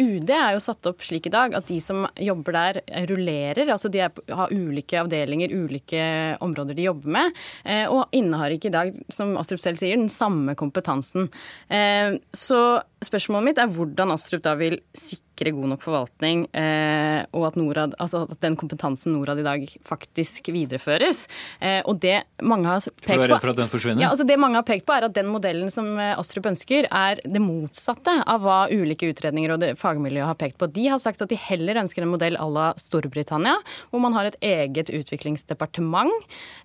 [0.00, 3.70] UD er jo satt opp slik i dag at de som jobber der, rullerer.
[3.72, 6.02] Altså de er, har ulike avdelinger, ulike
[6.44, 7.40] områder de jobber med.
[7.64, 11.30] Eh, og innehar ikke i dag, som Astrup selv sier, den samme kompetansen.
[11.68, 12.62] Eh, så
[13.04, 17.94] spørsmålet mitt er hvordan Astrup da vil sikre god nok forvaltning, eh, og at, Norad,
[18.02, 21.24] altså at, den kompetansen Norad i dag faktisk videreføres.
[21.64, 23.16] Eh, og det mange har pekt på...
[23.16, 24.04] Du er redd for at den forsvinner?
[24.04, 26.90] Ja, altså det mange har pekt på, er at den modellen som eh, Astrup ønsker,
[26.92, 30.68] er det motsatte av hva ulike utredninger og fagmiljøet har pekt på.
[30.68, 33.56] De har sagt at de heller ønsker en modell à la Storbritannia,
[33.90, 36.12] hvor man har et eget utviklingsdepartement,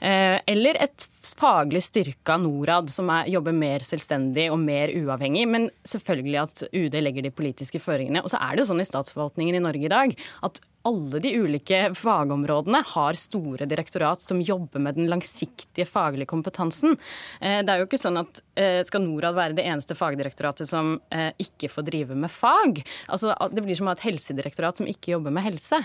[0.02, 1.08] eller et
[1.40, 5.48] faglig styrka Norad, som er, jobber mer selvstendig og mer uavhengig.
[5.50, 8.24] Men selvfølgelig at UD legger de politiske føringene.
[8.24, 11.32] Og så er det jo sånn i statsforvaltningen i Norge i dag at alle de
[11.42, 16.94] ulike fagområdene har store direktorat som jobber med den langsiktige faglige kompetansen.
[17.42, 21.00] Eh, det er jo ikke sånn at eh, skal Norad være det eneste fagdirektoratet som
[21.10, 22.84] eh, ikke får drive med fag?
[23.10, 25.82] Altså, det blir som å ha et helsedirektorat som ikke jobber med helse.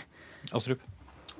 [0.52, 0.84] Astrup.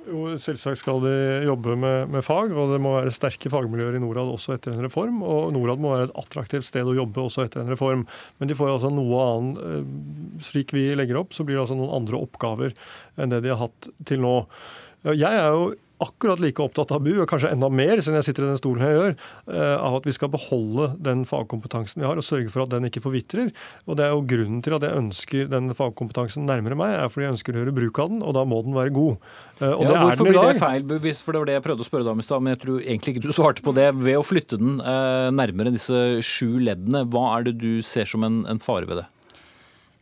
[0.08, 1.12] Jo, Selvsagt skal de
[1.44, 4.84] jobbe med, med, fag, og det må være sterke fagmiljøer i Norad også etter en
[4.86, 5.20] reform.
[5.26, 8.06] Og Norad må være et attraktivt sted å jobbe også etter en reform.
[8.40, 9.92] Men de får altså noe annet eh,
[10.40, 12.72] Slik vi legger opp, så blir det altså noen andre oppgaver
[13.20, 14.34] enn det de har hatt til nå.
[15.04, 15.70] Jeg er jo
[16.04, 18.84] akkurat like opptatt av BU, og kanskje enda mer, siden jeg sitter i den stolen
[18.86, 19.14] jeg gjør,
[19.52, 22.88] eh, av at vi skal beholde den fagkompetansen vi har, og sørge for at den
[22.88, 23.52] ikke forvitrer.
[23.86, 27.28] Og det er jo grunnen til at jeg ønsker den fagkompetansen nærmere meg, er fordi
[27.28, 29.30] jeg ønsker å gjøre bruk av den, og da må den være god.
[29.60, 30.88] Eh, og ja, det hvorfor blir det feil,
[31.20, 32.82] for det var det jeg prøvde å spørre deg om i stad, men jeg tror
[32.82, 33.88] egentlig ikke du svarte på det.
[34.00, 38.24] Ved å flytte den eh, nærmere disse sju leddene, hva er det du ser som
[38.26, 39.08] en, en fare ved det?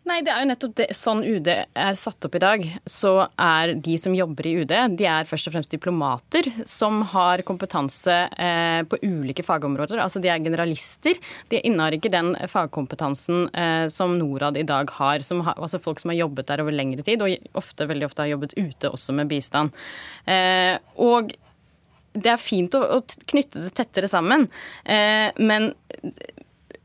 [0.09, 0.87] Nei, det er jo nettopp det.
[0.97, 5.09] Sånn UD er satt opp i dag, så er de som jobber i UD, de
[5.11, 10.01] er først og fremst diplomater som har kompetanse eh, på ulike fagområder.
[10.01, 11.19] Altså de er generalister.
[11.53, 15.21] De innehar ikke den fagkompetansen eh, som Norad i dag har.
[15.21, 15.59] har.
[15.59, 18.57] Altså folk som har jobbet der over lengre tid, og ofte, veldig ofte har jobbet
[18.57, 19.77] ute også med bistand.
[20.25, 21.35] Eh, og
[22.17, 24.49] det er fint å, knytte det tettere sammen,
[25.39, 25.69] men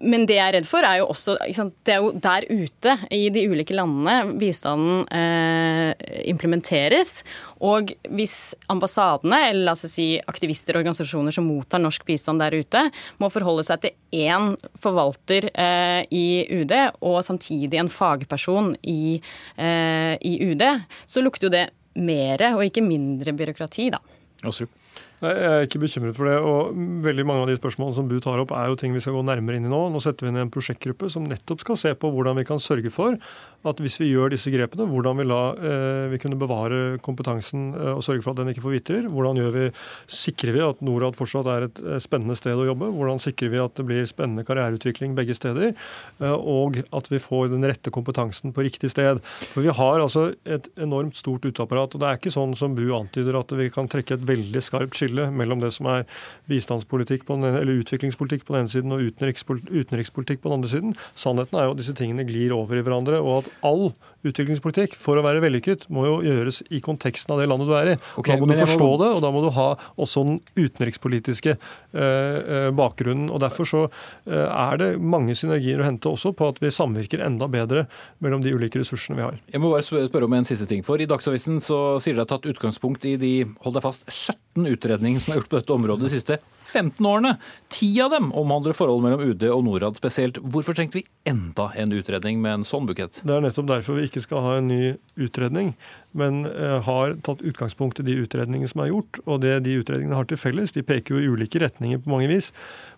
[0.04, 3.22] men det jeg er redd for, er jo også Det er jo der ute i
[3.34, 5.94] de ulike landene bistanden eh,
[6.30, 7.22] implementeres.
[7.64, 8.38] Og hvis
[8.72, 12.86] ambassadene, eller la oss si aktivister og organisasjoner som mottar norsk bistand der ute,
[13.22, 19.18] må forholde seg til én forvalter eh, i UD og samtidig en fagperson i,
[19.58, 20.68] eh, i UD,
[21.08, 21.68] så lukter jo det
[22.04, 24.02] mer og ikke mindre byråkrati, da.
[24.44, 24.83] Astrup.
[25.24, 26.36] Nei, Jeg er ikke bekymret for det.
[26.44, 29.16] og Veldig mange av de spørsmålene som Bu tar opp, er jo ting vi skal
[29.16, 29.80] gå nærmere inn i nå.
[29.94, 32.92] Nå setter vi ned en prosjektgruppe som nettopp skal se på hvordan vi kan sørge
[32.92, 33.16] for
[33.64, 37.94] at hvis vi gjør disse grepene, hvordan vi, la, eh, vi kunne bevare kompetansen eh,
[37.94, 39.08] og sørge for at den ikke forvitrer.
[39.08, 39.70] Hvordan vi,
[40.12, 42.92] sikrer vi at Norad fortsatt er et eh, spennende sted å jobbe?
[42.92, 45.72] Hvordan sikrer vi at det blir spennende karriereutvikling begge steder?
[46.20, 49.24] Eh, og at vi får den rette kompetansen på riktig sted.
[49.54, 51.96] For Vi har altså et enormt stort uteapparat.
[51.96, 55.00] og Det er ikke sånn som Bu antyder at vi kan trekke et veldig skarpt
[55.00, 56.08] skille skille mellom det som er
[56.50, 60.96] bistandspolitikk den, eller utviklingspolitikk på den ene siden og utenrikspolitikk på den andre siden.
[61.16, 63.94] Sannheten er jo at disse tingene glir over i hverandre, og at all
[64.28, 67.92] utviklingspolitikk, for å være vellykket, må jo gjøres i konteksten av det landet du er
[67.94, 67.96] i.
[68.20, 68.98] Okay, da må du forstå må...
[69.02, 69.68] det, og da må du ha
[70.02, 73.30] også den utenrikspolitiske eh, eh, bakgrunnen.
[73.34, 77.24] og Derfor så eh, er det mange synergier å hente også på at vi samvirker
[77.26, 77.86] enda bedre
[78.24, 79.40] mellom de ulike ressursene vi har.
[79.54, 80.84] Jeg må bare spørre om en siste ting.
[80.86, 83.34] for I Dagsavisen så sier dere at tatt utgangspunkt i de
[83.66, 86.40] hold deg fast, 17 utredninger som er gjort på dette området de siste
[86.74, 87.36] 15 årene.
[87.74, 90.40] Ti av dem omhandler forholdet mellom UD og Norad spesielt.
[90.42, 93.22] Hvorfor trengte vi enda en utredning med en sånn bukett?
[93.22, 95.74] Det er nettopp derfor vi ikke skal ha en ny utredning,
[96.18, 99.22] men eh, har tatt utgangspunkt i de utredningene som er gjort.
[99.28, 102.32] Og det de utredningene har til felles, de peker jo i ulike retninger på mange
[102.32, 102.52] vis,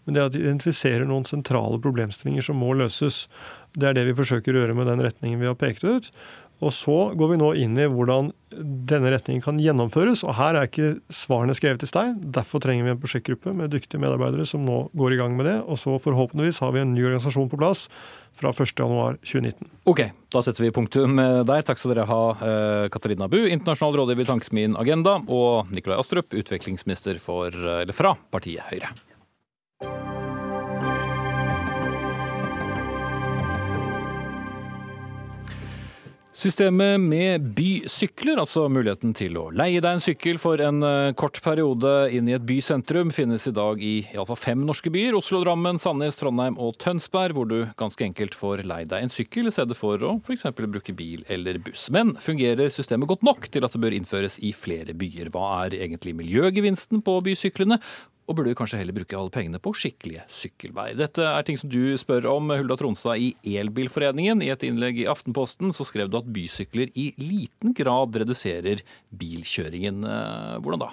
[0.05, 3.25] men det at de identifiserer noen sentrale problemstillinger som må løses.
[3.75, 6.11] Det er det vi forsøker å gjøre med den retningen vi har pekt ut.
[6.63, 10.23] Og så går vi nå inn i hvordan denne retningen kan gjennomføres.
[10.23, 12.15] Og her er ikke svarene skrevet i stein.
[12.19, 15.57] Derfor trenger vi en prosjektgruppe med dyktige medarbeidere som nå går i gang med det.
[15.67, 17.89] Og så forhåpentligvis har vi en ny organisasjon på plass
[18.39, 19.67] fra 1.1.2019.
[19.91, 21.65] Ok, da setter vi punktum der.
[21.67, 26.35] Takk skal dere ha, eh, Katarina Bu, internasjonal rådgiver i Tankesmien Agenda, og Nikolai Astrup,
[26.35, 27.55] utviklingsminister for,
[27.95, 28.91] fra partiet Høyre.
[36.45, 41.39] Systemet med bysykler, altså muligheten til å leie deg en sykkel for en eh, kort
[41.41, 45.17] periode inn i et bysentrum, finnes i dag i iallfall fem norske byer.
[45.17, 49.49] Oslo, Drammen, Sandnes, Trondheim og Tønsberg, hvor du ganske enkelt får leie deg en sykkel
[49.49, 50.45] i stedet for å f.eks.
[50.59, 51.87] bruke bil eller buss.
[51.95, 55.33] Men fungerer systemet godt nok til at det bør innføres i flere byer?
[55.33, 57.81] Hva er egentlig miljøgevinsten på bysyklene,
[58.25, 60.97] og burde kanskje heller bruke alle pengene på skikkelige sykkelveier.
[60.97, 64.41] Dette er ting som du spør om, Hulda Tronstad i Elbilforeningen.
[64.41, 68.81] I et innlegg i Aftenposten så skrev du at bysykler i liten grad reduserer
[69.13, 70.01] bilkjøringen.
[70.09, 70.91] Eh, hvordan da?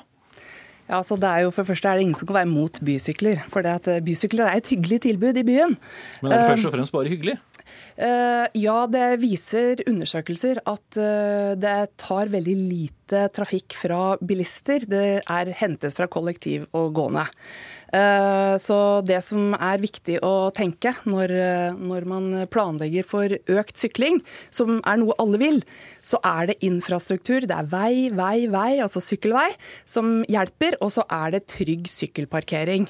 [0.90, 2.82] Ja, så det er jo For det første er det ingen som kan være mot
[2.84, 3.46] bysykler.
[3.48, 5.78] For det at eh, bysykler er et hyggelig tilbud i byen.
[6.20, 7.38] Men er det først og fremst bare hyggelig?
[8.02, 14.88] Eh, ja, det viser undersøkelser at eh, det tar veldig lite trafikk fra bilister.
[14.88, 17.28] Det er hentet fra kollektiv og gående.
[17.92, 21.34] Eh, så det som er viktig å tenke når,
[21.76, 25.60] når, man planlegger for økt sykling, som er noe alle vil,
[26.00, 27.44] så er det infrastruktur.
[27.46, 29.50] Det er vei, vei, vei, altså sykkelvei,
[29.84, 30.80] som hjelper.
[30.82, 32.88] Og så er det trygg sykkelparkering.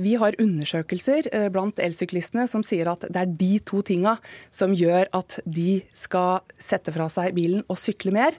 [0.00, 4.16] Vi har undersøkelser blant elsyklistene som sier at det er de to tinga
[4.50, 8.36] som gjør at de skal sette fra seg bilen og sykle mer.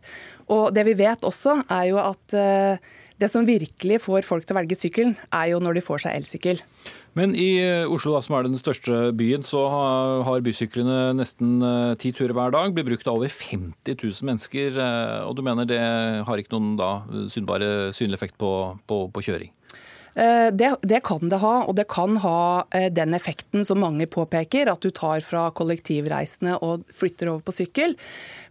[0.50, 4.56] Og det vi vet også, er jo at eh, det som virkelig får folk til
[4.56, 6.62] å velge sykkelen, er jo når de får seg elsykkel.
[7.14, 9.68] Men i eh, Oslo, da, som er den største byen, så
[10.26, 12.74] har bysyklene nesten eh, ti turer hver dag.
[12.74, 14.82] Blir brukt av over 50 000 mennesker.
[15.28, 15.82] Og du mener det
[16.28, 16.94] har ikke noen da
[17.32, 18.52] synbare synlig effekt på,
[18.90, 19.54] på, på kjøring?
[20.16, 24.08] Eh, det, det, kan det ha, og det kan ha eh, den effekten som mange
[24.12, 27.96] påpeker, at du tar fra kollektivreisende og flytter over på sykkel.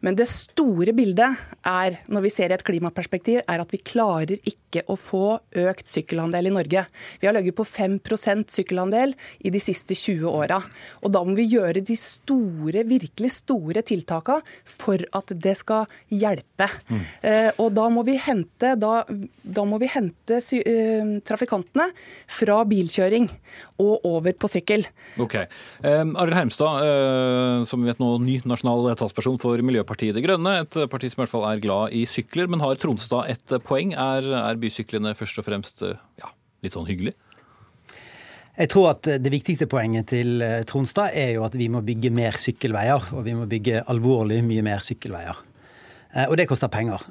[0.00, 4.38] Men det store bildet er, når vi ser i et klimaperspektiv, er at vi klarer
[4.38, 5.24] ikke å få
[5.60, 6.86] økt sykkelandel i Norge.
[7.20, 9.12] Vi har ligget på 5% sykkelandel
[9.44, 10.62] i de siste 20 åra.
[11.04, 16.68] Og da må vi gjøre de store, virkelig store tiltakene for at det skal hjelpe.
[16.88, 17.04] Mm.
[17.26, 19.04] Eh, og da må vi hente, da,
[19.42, 20.40] da må vi hente
[21.26, 21.90] trafikk trafikantene
[22.30, 23.28] fra bilkjøring
[23.82, 24.86] og over på sykkel.
[25.20, 25.34] Ok.
[25.34, 30.60] Eh, Arild Hermstad, eh, som vi vet nå ny nasjonal talsperson for Miljøpartiet De Grønne.
[30.62, 32.48] Et parti som i hvert fall er glad i sykler.
[32.48, 33.94] Men har Tronstad et poeng?
[33.94, 36.30] Er, er bysyklene først og fremst eh, ja,
[36.62, 37.14] litt sånn hyggelig?
[38.60, 42.12] Jeg tror at Det viktigste poenget til eh, Tronstad er jo at vi må bygge
[42.14, 43.12] mer sykkelveier.
[43.16, 45.44] Og vi må bygge alvorlig mye mer sykkelveier.
[46.14, 47.02] Eh, og det koster penger.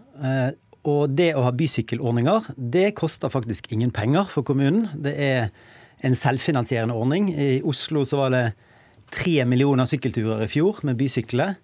[0.88, 4.88] Og det å ha bysykkelordninger, det koster faktisk ingen penger for kommunen.
[4.96, 5.50] Det er
[6.06, 7.34] en selvfinansierende ordning.
[7.34, 8.46] I Oslo så var det
[9.12, 11.58] tre millioner sykkelturer i fjor med bysykler.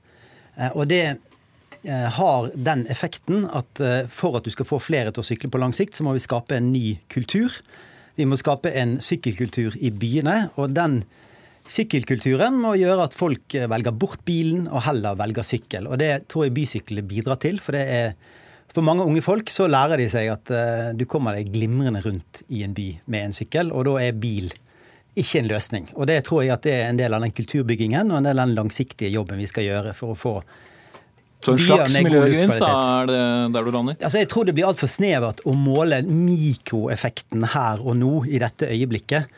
[0.57, 5.13] Eh, og det eh, har den effekten at eh, for at du skal få flere
[5.13, 7.55] til å sykle på lang sikt, så må vi skape en ny kultur.
[8.19, 10.49] Vi må skape en sykkelkultur i byene.
[10.59, 11.03] Og den
[11.71, 15.87] sykkelkulturen må gjøre at folk velger bort bilen og heller velger sykkel.
[15.89, 17.59] Og det tror jeg bysyklene bidrar til.
[17.63, 18.17] for det er
[18.75, 22.43] for mange unge folk så lærer de seg at uh, du kommer deg glimrende rundt
[22.51, 24.51] i en by med en sykkel, og da er bil
[25.15, 25.89] ikke en løsning.
[25.95, 28.39] Og det tror jeg at det er en del av den kulturbyggingen og en del
[28.41, 30.37] av den langsiktige jobben vi skal gjøre for å få
[31.45, 32.69] så en slags miljøgevinst, da,
[33.03, 33.97] er det der du lander?
[33.99, 38.71] Altså, jeg tror det blir altfor snevert å måle mikroeffekten her og nå i dette
[38.71, 39.29] øyeblikket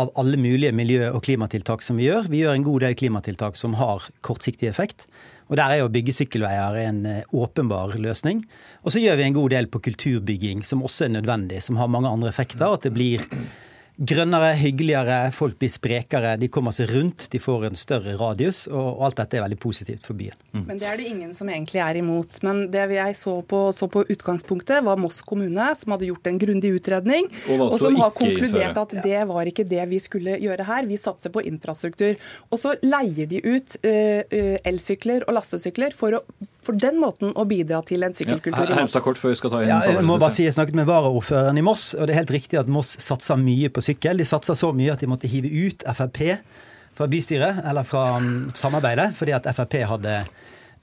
[0.00, 2.28] av alle mulige miljø- og klimatiltak som vi gjør.
[2.28, 5.06] Vi gjør en god del klimatiltak som har kortsiktig effekt.
[5.48, 8.44] Og Der er jo byggesykkelveier en eh, åpenbar løsning.
[8.82, 11.90] Og så gjør vi en god del på kulturbygging, som også er nødvendig, som har
[11.92, 12.64] mange andre effekter.
[12.64, 13.20] At det blir
[13.94, 18.64] grønnere, hyggeligere, folk blir sprekere, de kommer seg rundt, de får en større radius.
[18.66, 20.36] Og alt dette er veldig positivt for byen.
[20.52, 20.64] Mm.
[20.66, 22.40] Men det er det ingen som egentlig er imot.
[22.46, 26.40] Men det jeg så på, så på utgangspunktet, var Moss kommune, som hadde gjort en
[26.42, 30.66] grundig utredning, og, og som har konkludert at det var ikke det vi skulle gjøre
[30.66, 30.90] her.
[30.90, 32.18] Vi satser på infrastruktur.
[32.50, 36.24] Og så leier de ut uh, elsykler og lastesykler for å
[36.64, 38.96] for den måten å bidra til en sykkelkultur ja, i Moss.
[39.04, 41.60] Kort før vi skal ta inn ja, jeg må bare si, jeg snakket med varaordføreren
[41.60, 44.20] i Moss, og det er helt riktig at Moss satser mye på sykkel.
[44.20, 46.22] De satser så mye at de måtte hive ut Frp
[46.94, 50.18] fra bystyret, eller fra um, samarbeidet, fordi at Frp hadde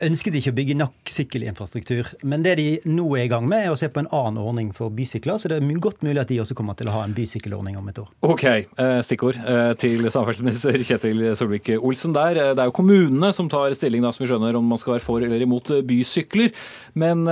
[0.06, 2.10] ønsket ikke å bygge nok sykkelinfrastruktur.
[2.28, 4.72] Men det de nå er i gang med, er å se på en annen ordning
[4.76, 5.40] for bysykler.
[5.42, 7.90] Så det er godt mulig at de også kommer til å ha en bysykkelordning om
[7.92, 8.10] et år.
[8.26, 12.40] Ok, eh, stikkord eh, til samferdselsminister Kjetil Solvik-Olsen der.
[12.42, 14.98] Eh, det er jo kommunene som tar stilling, da, som vi skjønner, om man skal
[14.98, 16.54] være for eller imot bysykler.
[17.02, 17.24] Men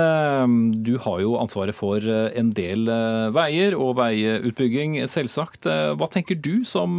[0.80, 2.88] du har jo ansvaret for en del
[3.34, 5.68] veier og veiutbygging, selvsagt.
[5.68, 6.96] Hva tenker du som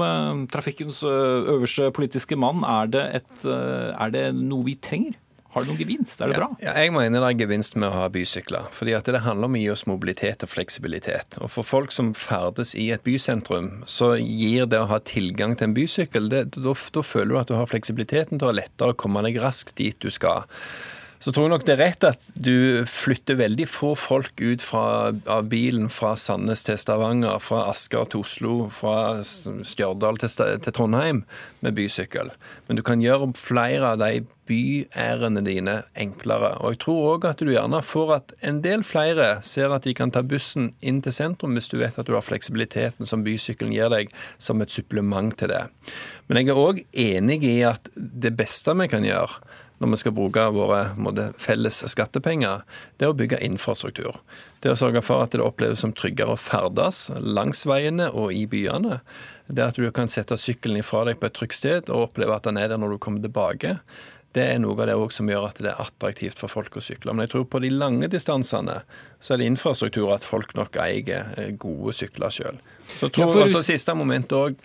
[0.51, 2.61] trafikkens øverste politiske mann?
[2.67, 5.17] Er det, et, er det noe vi trenger?
[5.51, 6.21] Har det noen gevinst?
[6.21, 6.47] Er det bra?
[6.63, 8.69] Ja, jeg mener det er gevinst med å ha bysykler.
[8.71, 11.37] fordi at Det handler om å gi oss mobilitet og fleksibilitet.
[11.41, 15.69] Og For folk som ferdes i et bysentrum, så gir det å ha tilgang til
[15.69, 19.41] en bysykkel Da føler du at du har fleksibiliteten til å lettere å komme deg
[19.41, 20.47] raskt dit du skal
[21.21, 25.11] så tror jeg nok det er rett at du flytter veldig få folk ut fra,
[25.29, 30.33] av bilen fra Sandnes til Stavanger, fra Asker til Oslo, fra Stjørdal til,
[30.65, 31.21] til Trondheim
[31.61, 32.33] med bysykkel.
[32.65, 36.53] Men du kan gjøre flere av de byærendene dine enklere.
[36.59, 39.95] Og jeg tror òg at du gjerne får at en del flere ser at de
[39.97, 43.73] kan ta bussen inn til sentrum hvis du vet at du har fleksibiliteten som bysykkelen
[43.75, 45.63] gir deg, som et supplement til det.
[46.27, 49.41] Men jeg er òg enig i at det beste vi kan gjøre,
[49.81, 52.61] når vi skal bruke våre måte, felles skattepenger,
[53.01, 54.19] det er å bygge infrastruktur.
[54.61, 58.43] Det å sørge for at det oppleves som tryggere å ferdes langs veiene og i
[58.49, 58.99] byene.
[59.49, 62.45] Det at du kan sette sykkelen ifra deg på et trygt sted og oppleve at
[62.45, 63.79] den er der når du kommer tilbake.
[64.35, 67.11] Det er noe av det som gjør at det er attraktivt for folk å sykle.
[67.11, 68.81] Men jeg tror på de lange distansene
[69.19, 72.61] så er det infrastruktur at folk nok eier eh, gode sykler sjøl.
[72.95, 74.57] Så tror jeg også siste moment òg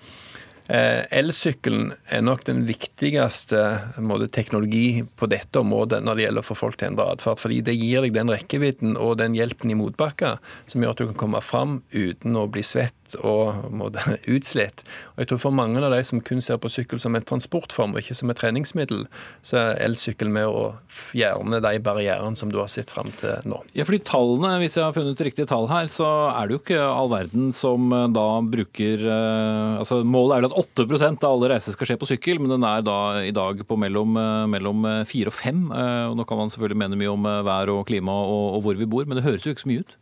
[0.66, 3.60] Eh, elsykkelen er nok den viktigste
[4.02, 7.38] måte, teknologi på dette området når det gjelder å få folk til å endre atferd.
[7.38, 11.06] Fordi det gir deg den rekkevidden og den hjelpen i motbakker som gjør at du
[11.12, 14.02] kan komme fram uten å bli svett og måte,
[14.36, 14.82] utslitt.
[15.14, 17.94] Og jeg tror For mange av de som kun ser på sykkel som en transportform
[17.94, 19.04] og ikke som et treningsmiddel,
[19.46, 23.60] så er elsykkel med å fjerne de barrierene som du har sett fram til nå.
[23.76, 26.80] Ja, fordi tallene, Hvis jeg har funnet riktige tall her, så er det jo ikke
[26.82, 31.52] all verden som eh, da bruker eh, altså Målet er vel at 8% av alle
[31.54, 34.86] reiser skal skje på sykkel, men den er da i dag på mellom, eh, mellom
[35.06, 35.62] 4 og 5.
[35.76, 38.80] Eh, og nå kan man selvfølgelig mene mye om vær og klima og, og hvor
[38.80, 39.96] vi bor, men det høres jo ikke så mye ut.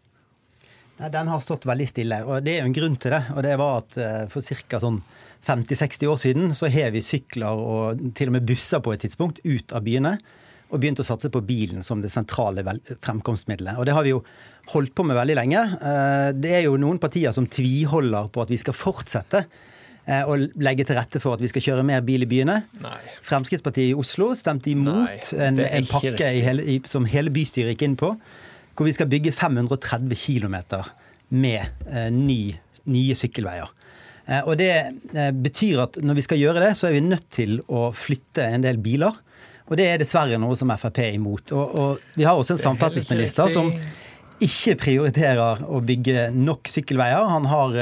[1.00, 3.22] Nei, Den har stått veldig stille, og det er jo en grunn til det.
[3.34, 3.98] og det var at
[4.32, 4.80] For ca.
[4.82, 5.02] sånn
[5.44, 9.42] 50-60 år siden så har vi sykler og til og med busser på et tidspunkt
[9.44, 10.16] ut av byene.
[10.72, 12.64] Og begynt å satse på bilen som det sentrale
[13.04, 13.76] fremkomstmiddelet.
[13.76, 14.22] Og det har vi jo
[14.72, 15.60] holdt på med veldig lenge.
[16.40, 19.44] Det er jo noen partier som tviholder på at vi skal fortsette
[20.04, 22.58] og eh, legge til rette for at vi skal kjøre mer bil i byene.
[22.84, 22.96] Nei.
[23.24, 27.86] Fremskrittspartiet i Oslo stemte imot Nei, en, en, pakke hele, i, som hele bystyret gikk
[27.88, 28.12] inn på,
[28.74, 30.56] hvor vi skal bygge 530 km
[31.34, 32.54] med eh, ny,
[32.90, 33.70] nye sykkelveier.
[34.26, 37.28] Eh, og Det eh, betyr at når vi skal gjøre det, så er vi nødt
[37.34, 39.14] til å flytte en del biler.
[39.64, 41.54] Og det er dessverre noe som Frp er imot.
[41.56, 43.70] Og, og vi har også en samferdselsminister som
[44.44, 47.30] ikke prioriterer å bygge nok sykkelveier.
[47.30, 47.78] Han har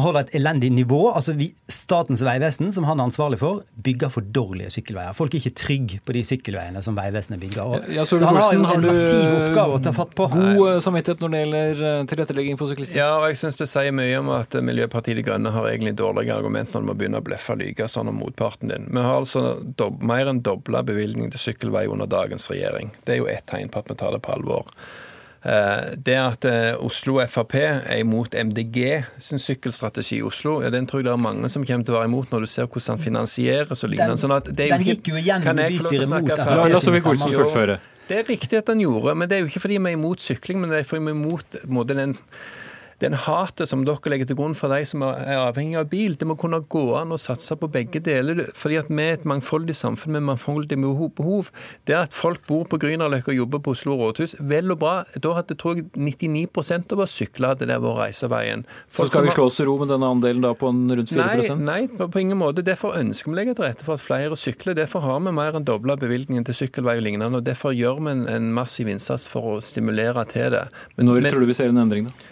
[0.00, 1.12] holder et elendig nivå.
[1.12, 5.12] altså vi, Statens vegvesen, som han er ansvarlig for, bygger for dårlige sykkelveier.
[5.16, 7.62] Folk er ikke trygge på de sykkelveiene som Vegvesenet bygger.
[7.62, 10.28] Og, ja, så, så han har jo en massiv oppgave å ta fatt på.
[10.32, 12.96] God eh, samvittighet når det gjelder eh, tilrettelegging for syklister?
[12.96, 16.36] Ja, og jeg syns det sier mye om at Miljøpartiet De Grønne har egentlig dårlige
[16.40, 18.88] argument når de må begynne å bløffe og lyge sånn om motparten din.
[18.88, 22.94] Vi har altså dob mer enn dobla bevilgning til sykkelvei under dagens regjering.
[23.04, 24.72] Det er jo ett tegn på at vi tar det på alvor.
[25.42, 30.86] Eh, det at eh, Oslo Frp er imot MDG sin sykkelstrategi i Oslo, ja, den
[30.86, 32.94] tror jeg det er mange som kommer til å være imot når du ser hvordan
[32.94, 34.20] den finansieres og lignende.
[34.22, 36.30] Sånn den gikk jo igjennom i bystyret mot
[37.50, 37.80] Frp.
[38.06, 40.22] Det er riktig at den gjorde, men det er jo ikke fordi vi er imot
[40.22, 41.18] sykling, men det er fordi vi er
[41.66, 42.18] imot den
[43.02, 46.28] den hatet som dere legger til grunn for de som er avhengig av bil, det
[46.28, 48.44] må kunne gå an å satse på begge deler.
[48.54, 51.50] fordi at vi er et mangfoldig samfunn med mangfoldige behov.
[51.86, 54.94] Det at folk bor på Grünerløkka og jobber på Oslo rådhus, vel og bra.
[55.14, 58.64] Da hadde tror jeg 99% av oss sykla hadde det vært reiseveien.
[58.88, 61.12] Folk Så skal vi slå oss til ro med denne andelen da på en rundt
[61.12, 62.64] 4 Nei, nei på ingen måte.
[62.66, 64.76] Derfor ønsker vi å legge til rette for at flere sykler.
[64.78, 67.42] Derfor har vi mer enn dobla bevilgningen til sykkelvei og lignende.
[67.42, 70.66] og Derfor gjør vi en, en massiv innsats for å stimulere til det.
[70.96, 72.30] Men Når men, tror du vi ser en endring, da?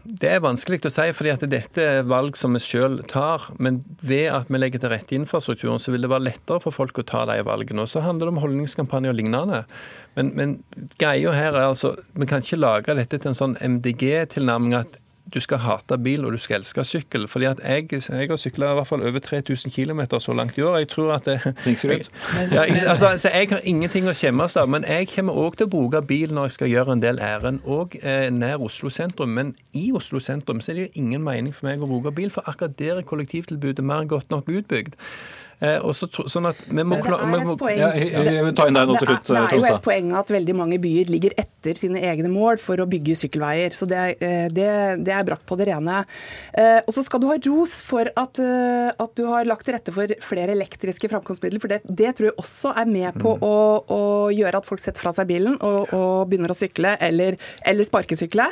[0.00, 3.44] Det er vanskelig å si, fordi at dette er valg som vi selv tar.
[3.62, 6.98] Men ved at vi legger til rette infrastrukturen, så vil det være lettere for folk
[7.02, 7.84] å ta de valgene.
[7.84, 9.62] Og så handler det om holdningskampanjer og lignende.
[10.16, 10.56] Men, men
[10.98, 14.99] greia her er altså Vi kan ikke lage dette til en sånn MDG-tilnærming at
[15.34, 17.28] du skal hate bil og du skal elske sykkel.
[17.28, 20.78] fordi at jeg, jeg har sykla over 3000 km så langt i år.
[20.78, 22.00] Jeg tror at det, jeg,
[22.52, 24.68] ja, altså, altså, jeg har ingenting å skjemmes av.
[24.68, 27.60] Men jeg kommer òg til å bruke bil når jeg skal gjøre en del ærend,
[27.64, 29.34] òg eh, nær Oslo sentrum.
[29.36, 32.30] Men i Oslo sentrum så er det jo ingen mening for meg å bruke bil,
[32.30, 34.96] for akkurat der er kollektivtilbudet mer godt nok utbygd.
[35.60, 39.26] Eh, også, sånn at vi må, poeng, ja, jeg, ta inn deg nå til slutt,
[39.28, 42.80] Det er jo et poeng at veldig mange byer ligger etter sine egne mål for
[42.80, 43.74] å bygge sykkelveier.
[43.76, 44.70] Så det, eh, det,
[45.04, 45.98] det er brakt på det rene.
[46.56, 49.92] Eh, og så skal du ha ros for at, at, du har lagt til rette
[49.92, 51.60] for flere elektriske framkomstmidler.
[51.60, 53.44] For det, det tror jeg også er med på mm.
[53.44, 53.54] å,
[53.84, 54.00] å,
[54.32, 57.36] gjøre at folk setter fra seg bilen og, og begynner å sykle eller,
[57.68, 58.46] eller sparkesykle.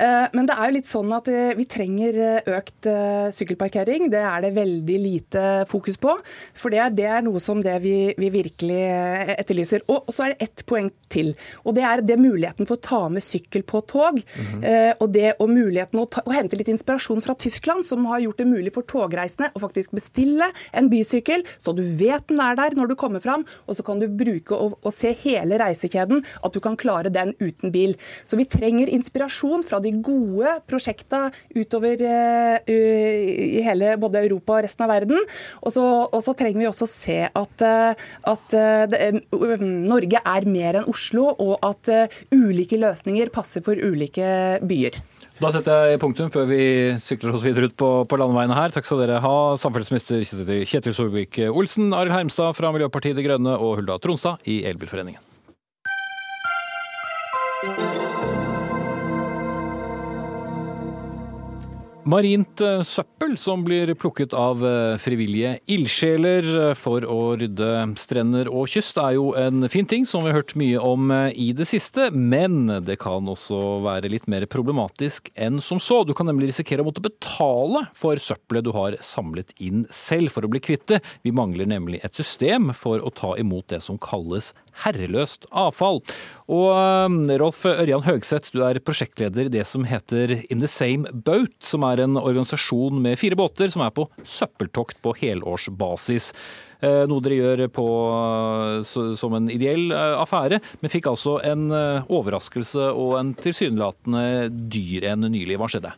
[0.00, 2.18] Men det er jo litt sånn at vi trenger
[2.56, 2.88] økt
[3.36, 4.08] sykkelparkering.
[4.10, 6.16] Det er det veldig lite fokus på.
[6.54, 9.84] For det, det er noe som det vi, vi, virkelig eh, etterlyser.
[9.90, 11.32] Og, så er det ett poeng til.
[11.64, 14.20] Og det er det muligheten for å ta med sykkel på tog.
[14.20, 14.64] Mm -hmm.
[14.64, 18.20] eh, og det og muligheten å, ta, å, hente litt inspirasjon fra Tyskland, som har
[18.20, 22.56] gjort det mulig for togreisende å faktisk bestille en bysykkel, så du vet den er
[22.56, 26.24] der når du kommer fram, og så kan du bruke og, og se hele reisekjeden,
[26.44, 27.96] at du kan klare den uten bil.
[28.24, 34.64] Så vi trenger inspirasjon fra de gode prosjekta utover uh, i hele både Europa og
[34.66, 35.20] resten av verden.
[35.64, 39.64] Og så, og så så trenger vi også se at, eh, at eh, det, eh,
[39.64, 41.90] Norge er mer enn Oslo, og at
[42.34, 45.00] ulike løsninger passer for ulike byer.
[45.40, 46.62] Da setter jeg punktum før vi
[47.00, 48.74] sykler oss videre ut på, på landeveiene her.
[48.74, 53.96] Takk skal dere ha, samferdselsminister Kjetil Solvik-Olsen, Arild Hermstad fra Miljøpartiet De Grønne og Hulda
[54.04, 55.24] Tronstad i Elbilforeningen.
[62.10, 67.68] Marint eh, søppel som blir plukket av eh, frivillige ildsjeler eh, for å rydde
[68.00, 71.50] strender og kyst, er jo en fin ting som vi har hørt mye om i
[71.54, 72.08] det siste.
[72.10, 76.00] Men det kan også være litt mer problematisk enn som så.
[76.02, 80.48] Du kan nemlig risikere å måtte betale for søppelet du har samlet inn selv for
[80.48, 81.02] å bli kvitt det.
[81.22, 84.50] Vi mangler nemlig et system for å ta imot det som kalles
[84.84, 86.00] herreløst avfall.
[86.50, 91.54] Og Rolf Ørjan Høgseth, du er prosjektleder i det som heter In the Same Boat,
[91.64, 96.32] som er en organisasjon med fire båter som er på søppeltokt på helårsbasis.
[96.80, 97.86] Eh, noe dere gjør på,
[98.88, 105.10] som en ideell eh, affære, men fikk altså en eh, overraskelse og en tilsynelatende dyr
[105.12, 105.60] en nylig.
[105.60, 105.92] Hva skjedde?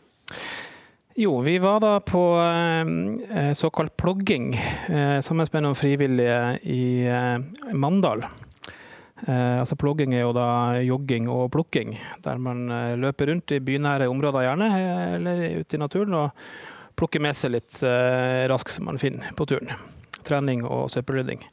[1.15, 4.55] Jo, vi var da på eh, såkalt plogging
[4.89, 8.25] eh, sammen med noen frivillige i eh, Mandal.
[9.21, 10.47] Eh, altså Plogging er jo da
[10.81, 11.93] jogging og plukking,
[12.25, 16.95] der man eh, løper rundt i bynære områder gjerne, eh, eller ute i naturen, og
[16.99, 19.71] plukker med seg litt eh, rask som man finner på turen.
[20.23, 21.43] Trening og søppelrydding.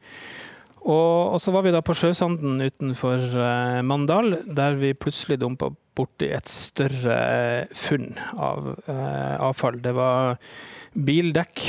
[0.81, 5.69] Og, og, så var vi da på sjøsanden utenfor eh, Mandal, der vi plutselig dumpa
[5.97, 7.20] borti et større
[7.76, 9.80] funn av eh, avfall.
[9.84, 10.38] Det var
[10.91, 11.61] bildekk,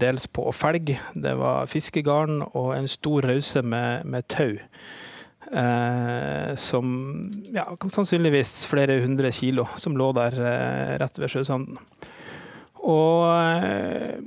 [0.00, 0.94] dels på felg.
[1.12, 4.54] Det var fiskegarn og en stor rause med, med tau.
[5.52, 11.80] Eh, som ja, sannsynligvis flere hundre kilo, som lå der eh, rett ved sjøsanden.
[12.86, 13.24] Og
[13.64, 14.20] eh,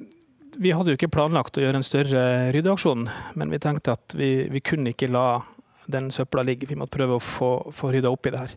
[0.59, 3.07] vi hadde jo ikke planlagt å gjøre en større ryddeaksjon,
[3.39, 5.27] men vi tenkte at vi, vi kunne ikke la
[5.91, 6.69] den søpla ligger.
[6.69, 8.55] Vi måtte prøve å få, få rydda opp i det her.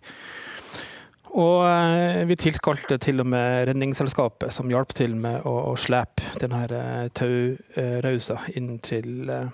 [1.36, 6.38] Og eh, vi tilkalte til og med Redningsselskapet, som hjalp til med å, å slepe
[6.40, 9.52] denne eh, taurausa inn til eh,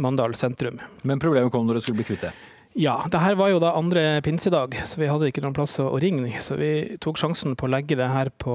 [0.00, 0.80] Mandal sentrum.
[1.06, 2.32] Men problemet kom når det skulle bli kvitt det?
[2.78, 5.90] Ja, det her var jo da andre pinsedag, så vi hadde ikke noen plass å
[6.00, 6.30] ringe.
[6.42, 8.54] Så vi tok sjansen på å legge det her på,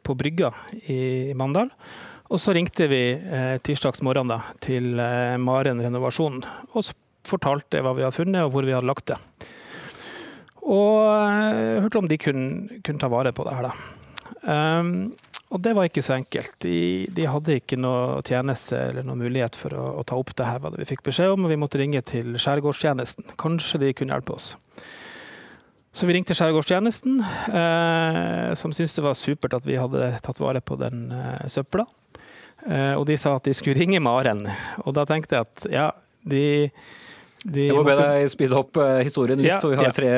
[0.00, 0.50] på brygga
[0.88, 1.00] i
[1.36, 1.68] Mandal.
[2.30, 6.84] Og så ringte vi eh, tirsdags morgen da, til eh, Maren renovasjon og
[7.28, 9.18] fortalte hva vi hadde funnet og hvor vi hadde lagt det.
[10.60, 13.74] Og jeg hørte om de kunne, kunne, ta vare på det her, da.
[14.40, 14.92] Um,
[15.50, 16.54] og det var ikke så enkelt.
[16.62, 20.46] De, de, hadde ikke noe tjeneste eller noen mulighet for å, å ta opp det
[20.46, 21.46] her, hva vi fikk beskjed om.
[21.46, 23.32] og Vi måtte ringe til Skjærgårdstjenesten.
[23.40, 24.52] Kanskje de kunne hjelpe oss.
[25.90, 27.18] Så vi ringte Skjærgårdstjenesten,
[27.50, 31.88] eh, som syntes det var supert at vi hadde tatt vare på den eh, søpla.
[32.68, 34.44] Eh, og de sa at de skulle ringe Maren.
[34.84, 35.88] Og da tenkte jeg at ja,
[36.30, 36.70] de
[37.44, 39.94] de jeg må be deg speede opp eh, historien litt, ja, for vi har ja.
[39.96, 40.10] tre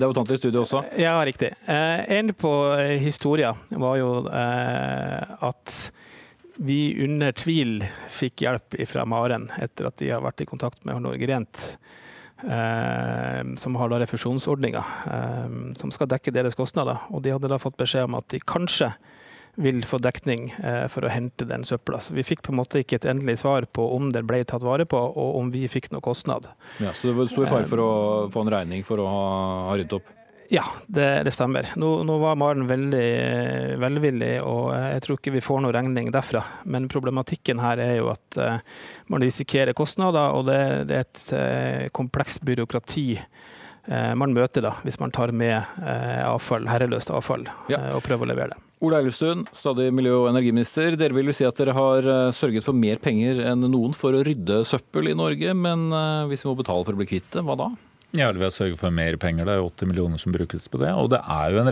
[0.00, 0.82] debutanter i studio også.
[1.00, 1.52] Ja, riktig.
[1.68, 5.76] Eh, en på eh, historia var jo at
[6.60, 7.80] vi under tvil
[8.12, 11.66] fikk hjelp fra Maren etter at de har vært i kontakt med Norge Rent.
[12.40, 14.92] Som har da refusjonsordninger
[15.76, 17.02] som skal dekke deres kostnader.
[17.12, 18.88] Og de hadde da fått beskjed om at de kanskje
[19.54, 22.00] vil få dekning eh, for å hente den søpla.
[22.00, 24.64] Så vi fikk på en måte ikke et endelig svar på om det ble tatt
[24.66, 26.48] vare på, og om vi fikk noe kostnad.
[26.80, 27.90] Ja, Så det sto i fare for å
[28.32, 29.28] få en regning for å ha,
[29.68, 30.16] ha ryddet opp?
[30.50, 31.68] Ja, det, det stemmer.
[31.78, 36.10] Nå, nå, var Maren veldig eh, velvillig, og jeg tror ikke vi får noe regning
[36.10, 36.42] derfra.
[36.66, 38.56] Men problematikken her er jo at uh,
[39.14, 40.58] man risikerer kostnader, og det,
[40.90, 45.62] det er et uh, komplekst byråkrati uh, man møter da, hvis man tar med
[46.26, 47.84] avfall, herreløst avfall ja.
[47.94, 48.69] og prøver å levere det.
[48.80, 50.94] Ola Elvestuen, stadig miljø- og energiminister.
[50.96, 54.22] Dere vil si at dere har eh, sørget for mer penger enn noen for å
[54.24, 57.44] rydde søppel i Norge, men eh, hvis vi må betale for å bli kvitt det,
[57.44, 57.68] hva da?
[58.16, 59.44] Ja, Vi har sørget for mer penger.
[59.46, 60.88] Det er jo 80 millioner som brukes på det.
[60.98, 61.70] Og det er jo en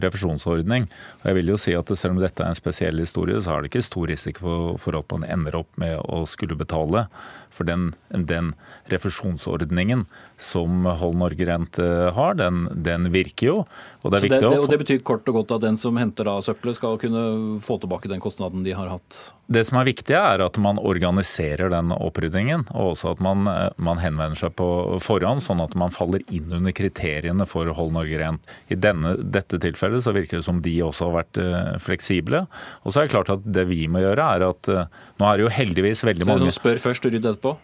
[0.00, 0.86] refusjonsordning.
[1.20, 3.60] Og jeg vil jo si at Selv om dette er en spesiell historie, så er
[3.60, 7.04] det ikke stor risiko for, for at man ender opp med å skulle betale.
[7.52, 8.54] For den, den
[8.88, 10.06] refusjonsordningen
[10.44, 13.56] som Hold Norge Rent eh, har, den, den virker jo.
[14.04, 16.42] Og det, det, det, og det, betyr kort og godt at den som henter av
[16.44, 17.24] søppelet, skal kunne
[17.64, 19.20] få tilbake den kostnaden de har hatt?
[19.48, 22.66] Det som er viktig, er at man organiserer den oppryddingen.
[22.72, 24.68] Og også at man, eh, man henvender seg på
[25.04, 28.54] forhånd, sånn at man faller inn under kriteriene for Hold Norge rent.
[28.68, 32.44] I denne, dette tilfellet så virker det som de også har vært uh, fleksible.
[32.84, 35.46] Og så er det klart at det vi må gjøre er at nå er det
[35.46, 37.54] jo heldigvis veldig mange Så det er som spør først og rydd etterpå?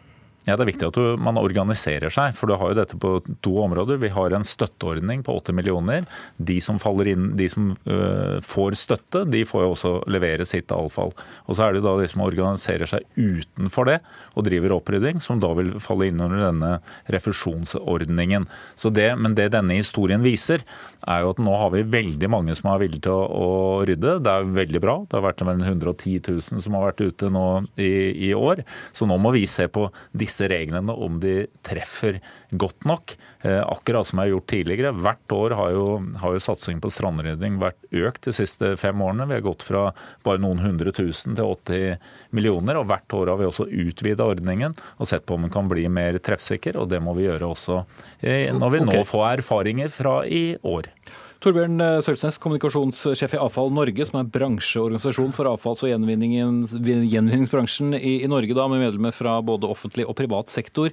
[0.49, 2.35] Ja, Det er viktig at man organiserer seg.
[2.35, 4.01] for Du har jo dette på to områder.
[4.01, 6.07] Vi har en støtteordning på 80 millioner.
[6.39, 11.13] De som, inn, de som uh, får støtte, de får jo også levere sitt avfall.
[11.47, 13.99] Og Så er det da de som organiserer seg utenfor det
[14.35, 16.73] og driver opprydding, som da vil falle inn under denne
[17.13, 18.49] refusjonsordningen.
[18.91, 20.65] Det, men det denne historien viser,
[21.07, 23.51] er jo at nå har vi veldig mange som er villige til å, å
[23.85, 24.17] rydde.
[24.25, 24.97] Det er veldig bra.
[25.05, 28.65] Det har vært 110 000 som har vært ute nå i, i år.
[28.97, 29.87] Så nå må vi se på
[30.17, 32.21] disse disse reglene om de treffer
[32.51, 33.17] godt nok.
[33.43, 34.93] Eh, akkurat som jeg har gjort tidligere.
[34.95, 35.87] Hvert år har jo,
[36.23, 39.27] har jo satsingen på strandrydding vært økt de siste fem årene.
[39.29, 39.89] Vi har gått fra
[40.27, 41.97] bare noen hundre tusen til 80
[42.37, 42.81] millioner.
[42.81, 45.89] Og hvert år har vi også utvida ordningen og sett på om den kan bli
[45.93, 46.79] mer treffsikker.
[46.81, 47.83] Og det må vi gjøre også
[48.21, 50.93] eh, når vi nå får erfaringer fra i år.
[51.41, 58.19] Torbjørn Sølsnes, Sølvsnes, kommunikasjonssjef i Avfall Norge, som er bransjeorganisasjon for avfalls- og gjenvinningsbransjen i,
[58.21, 60.93] i Norge, da, med medlemmer fra både offentlig og privat sektor.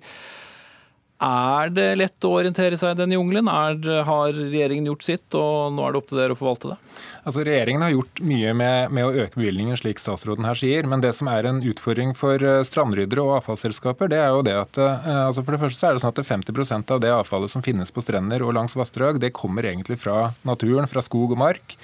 [1.18, 3.48] Er det lett å orientere seg i den jungelen?
[3.50, 6.78] Har regjeringen gjort sitt, og nå er det opp til dere å forvalte det?
[7.24, 10.86] Altså, Regjeringen har gjort mye med, med, å øke bevilgningen, slik statsråden her sier.
[10.90, 14.56] Men det som er en utfordring for eh, strandryddere og avfallsselskaper, det er jo det
[14.62, 17.66] at eh, altså for det første er det sånn at 50% av det avfallet som
[17.66, 21.80] finnes på strender og langs vassdrag, det kommer egentlig fra naturen, fra skog og mark.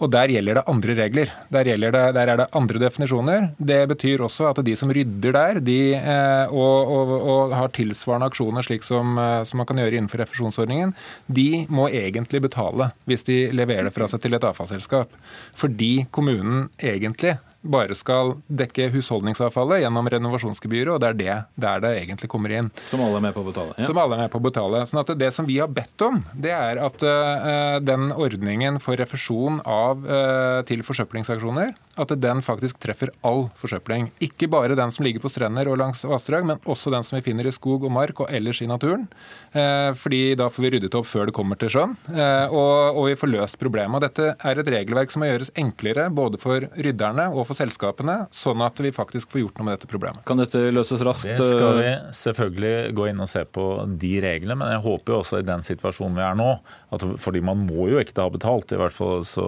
[0.00, 1.32] Og der gjelder det andre regler.
[1.52, 3.50] Der, det, der, er det andre definisjoner.
[3.58, 8.30] Det betyr også at de som rydder der, de, eh, og, og, og, har tilsvarende
[8.32, 10.94] aksjoner slik som, eh, som, man kan gjøre innenfor refusjonsordningen,
[11.28, 15.12] de må egentlig betale hvis de leverer det fra seg til et avfallsselskap.
[15.60, 21.92] Fordi kommunen egentlig bare skal dekke husholdningsavfallet gjennom renovasjonsgebyret, og det er det der det
[21.98, 22.70] egentlig kommer inn.
[22.88, 23.76] Som alle er med på å betale?
[23.76, 23.88] Ja.
[23.88, 24.82] Som alle er med på å betale.
[24.88, 28.96] Sånn at Det som vi har bedt om, det er at uh, den ordningen for
[29.00, 34.10] refusjon av, uh, til forsøplingsaksjoner, at den faktisk treffer all forsøpling.
[34.22, 37.24] Ikke bare den som ligger på strender og langs vassdrag, men også den som vi
[37.26, 39.08] finner i skog og mark og ellers i naturen.
[39.52, 43.16] Eh, fordi da får vi ryddet opp før det kommer til sjøen, og, og vi
[43.18, 43.98] får løst problemet.
[43.98, 48.16] Og Dette er et regelverk som må gjøres enklere både for rydderne og for selskapene,
[48.34, 50.22] sånn at vi faktisk får gjort noe med dette problemet.
[50.28, 51.28] Kan dette løses raskt?
[51.30, 53.66] Det skal vi selvfølgelig gå inn og se på
[54.00, 56.50] de reglene, men jeg håper jo også i den situasjonen vi er nå,
[56.94, 59.44] at, fordi man må jo ikke ha betalt, i hvert fall så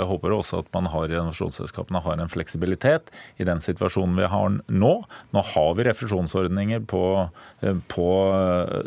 [0.00, 1.12] jeg håper også at man har
[1.84, 5.04] renovasjonsselskapene har en fleksibilitet i den situasjonen vi har nå.
[5.32, 7.30] Nå har vi refusjonsordninger på,
[7.88, 8.08] på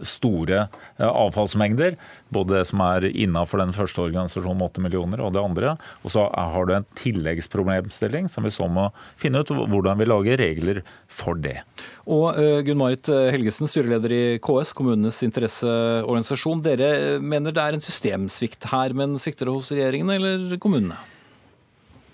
[0.04, 0.68] store
[0.98, 1.98] avfallsmengder,
[2.30, 5.78] både det som er innafor den første organisasjonen med 8 millioner og det andre.
[6.04, 10.38] Og så har du en tilleggsproblemstilling som vi så må finne ut hvordan vi lager
[10.38, 11.62] regler for det.
[12.08, 16.64] Og uh, Gunn Marit Helgesen, styreleder i KS, kommunenes interesseorganisasjon.
[16.64, 20.98] Dere mener det er en systemsvikt her, men svikter det hos regjeringen eller kommunene?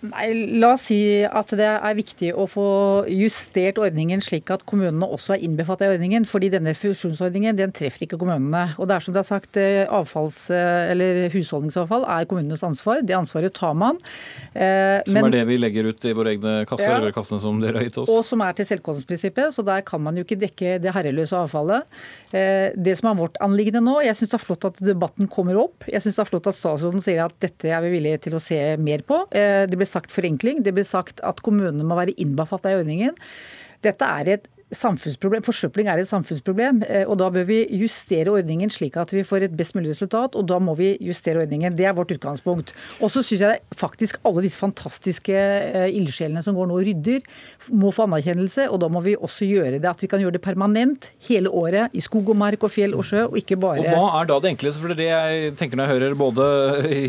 [0.04, 2.68] Nei, La oss si at det er viktig å få
[3.08, 6.26] justert ordningen slik at kommunene også er innbefattet i ordningen.
[6.28, 8.76] fordi denne fusjonsordningen den treffer ikke kommunene.
[8.78, 13.00] Og det er som det er sagt, eh, avfalls, eh, eller husholdningsavfall er kommunenes ansvar.
[13.06, 13.98] Det ansvaret tar man.
[14.56, 17.40] Eh, som Men, er det vi legger ut i våre egne kasser, ja, eller kassene
[17.40, 18.10] som dere har gitt oss?
[18.10, 21.84] Og som er til selvkostprinsippet, så der kan man jo ikke dekke det herreløse avfallet.
[22.32, 25.88] Det som er vårt anliggende nå, jeg syns det er flott at debatten kommer opp.
[25.88, 28.42] Jeg syns det er flott at statsråden sier at dette er vi villige til å
[28.42, 29.24] se mer på.
[29.32, 30.64] Det ble sagt forenkling.
[30.66, 33.18] Det blir sagt at kommunene må være innbefattet i ordningen.
[33.84, 35.44] Dette er et samfunnsproblem.
[35.46, 36.84] Forsøpling er et samfunnsproblem.
[36.88, 40.36] Eh, og Da bør vi justere ordningen slik at vi får et best mulig resultat.
[40.36, 41.76] og Da må vi justere ordningen.
[41.76, 42.74] Det er vårt utgangspunkt.
[43.02, 47.22] Og så syns jeg faktisk alle disse fantastiske eh, ildsjelene som går nå og rydder,
[47.72, 48.70] må få anerkjennelse.
[48.70, 51.94] Og da må vi også gjøre det at vi kan gjøre det permanent hele året
[51.94, 54.40] i skog og mark og fjell og sjø, og ikke bare Og Hva er da
[54.40, 54.82] det enkleste?
[54.82, 56.48] For det er det jeg tenker når jeg hører både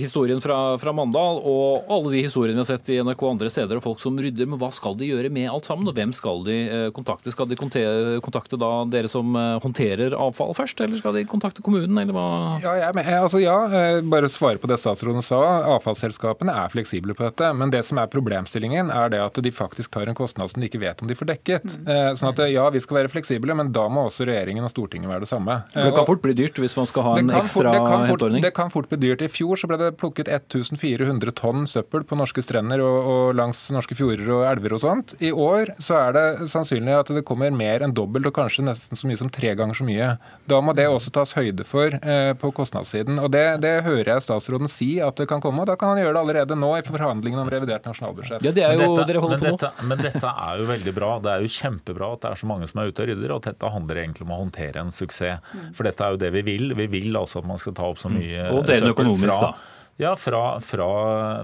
[0.04, 3.78] historien fra, fra Mandal og alle de historiene vi har sett i NRK andre steder,
[3.78, 4.48] og folk som rydder.
[4.48, 5.88] Men hva skal de gjøre med alt sammen?
[5.90, 7.32] Og hvem skal de eh, kontakte?
[7.34, 11.64] Skal de de kontakte da dere som eh, håndterer avfall først, eller skal de kontakte
[11.64, 12.26] kommunen, eller hva?
[12.62, 15.40] Ja, jeg, eh, altså, ja, eh, bare svare på det statsråden sa.
[15.74, 17.50] Avfallsselskapene er fleksible på dette.
[17.56, 20.70] Men det som er problemstillingen, er det at de faktisk tar en kostnad som de
[20.70, 21.78] ikke vet om de får dekket.
[21.84, 22.16] Mm.
[22.18, 25.24] Sånn at ja, vi skal være fleksible, men da må også regjeringen og Stortinget være
[25.24, 25.60] det samme.
[25.72, 28.44] For det kan fort bli dyrt hvis man skal ha en ekstra fort, henteordning?
[28.44, 29.24] Det kan fort bli dyrt.
[29.24, 33.66] I fjor så ble det plukket 1400 tonn søppel på norske strender og, og langs
[33.74, 35.16] norske fjorder og elver og sånt.
[35.24, 38.64] I år så er det sannsynlig at det kommer kommer mer enn dobbelt, og kanskje
[38.66, 40.10] nesten så mye som tre ganger så mye.
[40.50, 43.18] Da må det også tas høyde for eh, på kostnadssiden.
[43.22, 46.02] Og det, det, hører jeg statsråden si at det kan komme, og da kan han
[46.02, 48.44] gjøre det allerede nå i forhandlingene om revidert nasjonalbudsjett.
[48.44, 49.72] Ja, det er jo dette, dere holder på nå.
[49.90, 51.12] Men dette er jo veldig bra.
[51.24, 53.44] Det er jo kjempebra at det er så mange som er ute og rydder, og
[53.48, 55.52] dette handler egentlig om å håndtere en suksess.
[55.74, 56.74] For dette er jo det vi vil.
[56.78, 58.56] Vi vil altså at man skal ta opp så mye mm.
[58.56, 59.54] Og dere økonomisk, da.
[59.96, 60.86] Ja, fra, fra,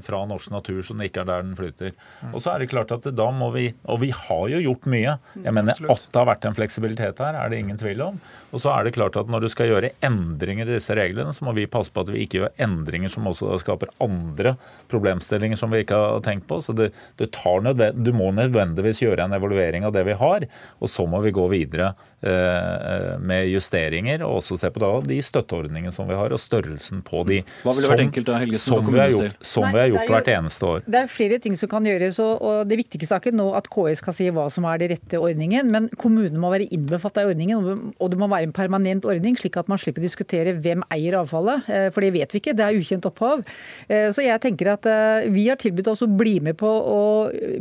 [0.02, 1.92] fra, norsk natur, så den ikke er der den flyter.
[2.18, 2.32] Mm.
[2.34, 5.12] Og så er det klart at da må vi Og vi har jo gjort mye.
[5.38, 8.18] Jeg mener at det har vært en fleksibilitet her, er det ingen tvil om.
[8.50, 11.46] Og så er det klart at når du skal gjøre endringer i disse reglene, så
[11.46, 14.56] må vi passe på at vi ikke gjør endringer som også skaper andre
[14.90, 16.58] problemstillinger som vi ikke har tenkt på.
[16.64, 16.90] Så det,
[17.20, 20.48] det du må nødvendigvis gjøre en evaluering av det vi har,
[20.80, 25.20] og så må vi gå videre eh, med justeringer, og også se på da de
[25.22, 27.40] støtteordningene som vi har, og størrelsen på de.
[27.62, 28.39] Hva ville vært enkelt da?
[28.40, 30.84] Helgesen som, vi har gjort, som Nei, vi har gjort jo, hvert eneste år.
[30.86, 32.20] Det er flere ting som kan gjøres.
[32.22, 35.20] og Det viktigste er ikke nå at KS skal si hva som er den rette
[35.20, 37.92] ordningen, men kommunene må være innbefattet i ordningen.
[38.00, 41.18] Og det må være en permanent ordning, slik at man slipper å diskutere hvem eier
[41.20, 41.68] avfallet.
[41.70, 43.44] Eh, for det vet vi ikke, det er ukjent opphav.
[43.88, 47.00] Eh, så jeg tenker at eh, vi har tilbudt oss å bli med på å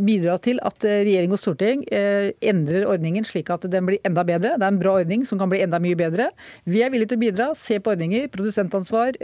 [0.05, 4.55] bidra til at regjering og storting endrer ordningen slik at den blir enda bedre.
[4.57, 6.29] Det er en bra ordning som kan bli enda mye bedre.
[6.69, 9.17] Vi er villige til å bidra, se på ordninger, produsentansvar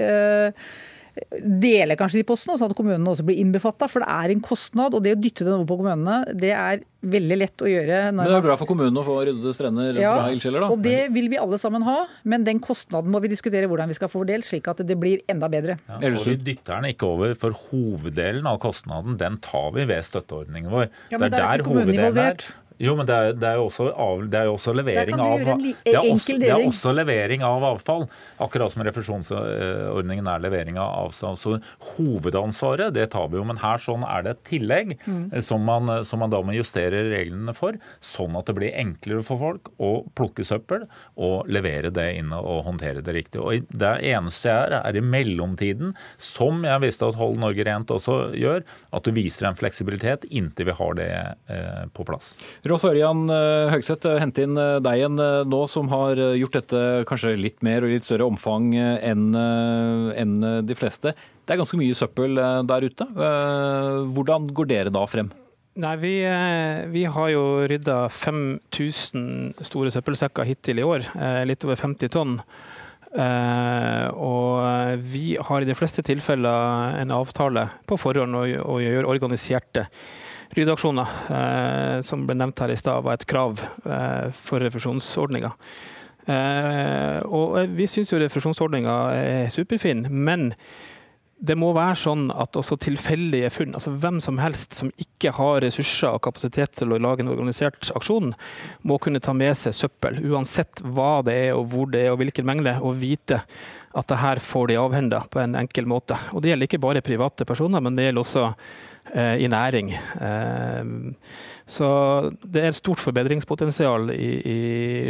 [1.40, 3.88] dele kanskje de postene, sånn at kommunene også blir innbefatta.
[3.92, 6.84] For det er en kostnad, og det å dytte det over på kommunene, det er
[7.06, 7.98] veldig lett å gjøre.
[8.10, 10.70] men det er bra for kommunene å få ryddede strender ja, fra ildsjeler, da?
[10.74, 13.98] Og det vil vi alle sammen ha, men den kostnaden må vi diskutere hvordan vi
[13.98, 15.78] skal få fordelt, slik at det blir enda bedre.
[15.86, 20.06] Ja, og Vi dytter den ikke over, for hoveddelen av kostnaden den tar vi ved
[20.08, 20.90] støtteordningen vår.
[21.14, 22.48] Ja, men det er, der hoveddelen er.
[22.82, 25.44] Jo, men det er, det er, jo, også, av, det er jo også levering av
[25.46, 28.06] det er også, det er også levering av avfall.
[28.44, 31.38] Akkurat som refusjonsordningen er levering av avfall.
[31.40, 31.56] Så
[31.96, 33.46] hovedansvaret det tar vi jo.
[33.48, 35.24] Men her sånn er det et tillegg mm.
[35.46, 39.40] Som, man, som, man, da må justere reglene for, sånn at det blir enklere for
[39.42, 43.42] folk å plukke søppel og levere det inn og håndtere det riktig.
[43.42, 47.94] Og Det eneste jeg er, er i mellomtiden, som jeg visste at Hold Norge Rent
[47.94, 48.66] også gjør,
[48.96, 51.10] at du viser en fleksibilitet inntil vi har det
[51.52, 52.36] eh, på plass.
[52.66, 55.20] Rolf Ørjan eh, Høgseth, eh, hente inn eh, deg igjen
[55.52, 60.36] nå som har gjort dette kanskje litt mer og litt større omfang enn
[60.66, 61.14] de fleste.
[61.46, 63.06] Det er ganske mye søppel der ute.
[64.16, 65.30] Hvordan går dere da frem?
[65.78, 66.14] Nei, vi,
[66.90, 71.06] vi, har jo rydda 5000 store søppelsekker hittil i år.
[71.46, 72.38] Litt over 50 tonn.
[74.16, 79.86] og vi har i de fleste tilfeller en avtale på forhånd å, gjøre organiserte
[80.56, 85.52] ryddeaksjoner, eh, som ble nevnt her i stad, var et krav eh, for refusjonsordninga.
[86.26, 90.52] Eh, og vi syns jo refusjonsordninga er superfin, men
[91.46, 95.60] det må være sånn at også tilfeldige funn, altså hvem som helst som ikke har
[95.66, 98.32] ressurser og kapasitet til å lage en organisert aksjon,
[98.88, 102.22] må kunne ta med seg søppel, uansett hva det er og hvor det er og
[102.24, 103.42] hvilken mengde, og vite
[103.96, 106.18] at det her får de avhenda på en enkel måte.
[106.32, 108.48] Og Det gjelder ikke bare private personer, men det gjelder også
[109.14, 109.92] i næring.
[109.94, 110.86] Eh,
[111.66, 111.90] så
[112.42, 114.58] det er et stort forbedringspotensial i, i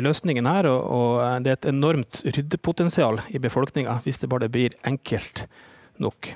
[0.04, 4.78] løsningen her, og, og, det er et enormt ryddepotensial i befolkninga hvis det bare blir
[4.88, 5.46] enkelt
[6.00, 6.32] nok.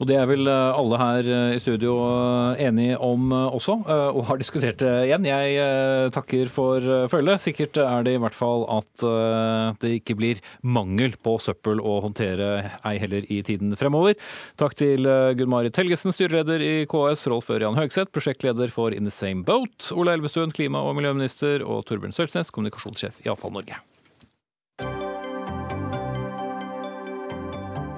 [0.00, 4.22] Og det er vel eh, alle her eh, i studio eh, enige om også, og
[4.30, 5.26] har diskutert det igjen.
[5.28, 7.42] Jeg takker for følget.
[7.44, 9.04] Sikkert er det i hvert fall at
[9.82, 14.16] det ikke blir mangel på søppel å håndtere, ei heller i tiden fremover.
[14.60, 15.08] Takk til
[15.38, 19.92] Gunn Marit Helgesen, styreleder i KS, Rolf Ørjan Høgseth, prosjektleder for In the Same Boat,
[19.96, 23.80] Ola Elvestuen, klima- og miljøminister, og Torbjørn Sølsnes, kommunikasjonssjef i Avfall Norge.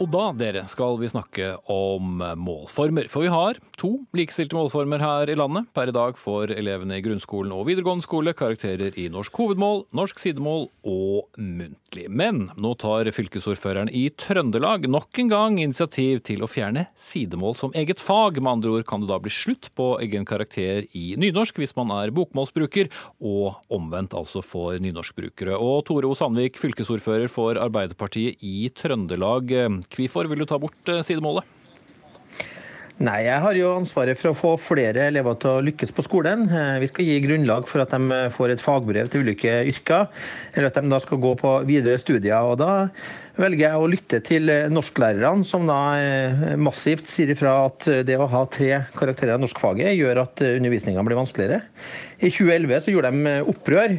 [0.00, 3.04] Og da, dere, skal vi snakke om målformer.
[3.12, 5.68] For vi har to likestilte målformer her i landet.
[5.76, 10.22] Per i dag får elevene i grunnskolen og videregående skole karakterer i norsk hovedmål, norsk
[10.22, 12.06] sidemål og muntlig.
[12.08, 17.76] Men nå tar fylkesordføreren i Trøndelag nok en gang initiativ til å fjerne sidemål som
[17.76, 18.40] eget fag.
[18.40, 21.92] Med andre ord kan det da bli slutt på egen karakter i nynorsk hvis man
[21.98, 22.88] er bokmålsbruker,
[23.20, 25.60] og omvendt altså for nynorskbrukere.
[25.60, 26.16] Og Tore O.
[26.16, 29.52] Sandvik, fylkesordfører for Arbeiderpartiet i Trøndelag.
[29.90, 31.56] Hvorfor vil du ta bort eh, sidemålet?
[33.00, 36.44] Nei, Jeg har jo ansvaret for å få flere elever til å lykkes på skolen.
[36.52, 40.10] Eh, vi skal gi grunnlag for at de får et fagbrev til ulike yrker,
[40.52, 42.44] eller at de da skal gå på videre studier.
[42.44, 42.90] og Da
[43.40, 48.28] velger jeg å lytte til norsklærerne, som da eh, massivt sier ifra at det å
[48.30, 51.64] ha tre karakterer i norskfaget gjør at undervisninga blir vanskeligere.
[52.20, 53.94] I 2011 så gjorde de opprør,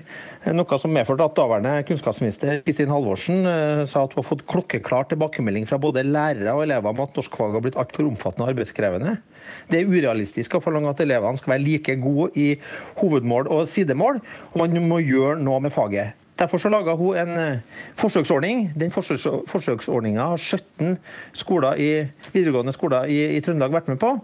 [0.53, 5.07] noe som medførte at daværende kunnskapsminister Kristin Halvorsen eh, sa at hun har fått klokkeklar
[5.09, 9.15] tilbakemelding fra både lærere og elever om at norskfaget har blitt altfor omfattende og arbeidskrevende.
[9.73, 12.47] Det er urealistisk å forlange at elevene skal være like gode i
[13.01, 14.21] hovedmål og sidemål,
[14.53, 16.13] og man må gjøre noe med faget.
[16.41, 18.67] Derfor så laga hun en eh, forsøksordning.
[18.77, 20.97] Den forsøks, forsøksordninga har 17
[21.37, 21.91] skoler i,
[22.33, 24.15] videregående skoler i, i Trøndelag vært med på.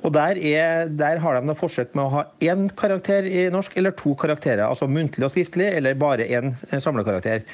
[0.00, 3.76] Og der, er, der, har de da forsøk med å ha én karakter i norsk
[3.76, 4.64] eller to karakterer.
[4.68, 7.44] Altså muntlig og skriftlig, eller bare én samlekarakter.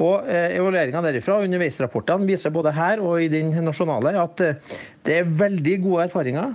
[0.00, 5.18] Og eh, Evalueringa derifra underveisrapportene viser både her og i den nasjonale at eh, det
[5.18, 6.54] er veldig gode erfaringer.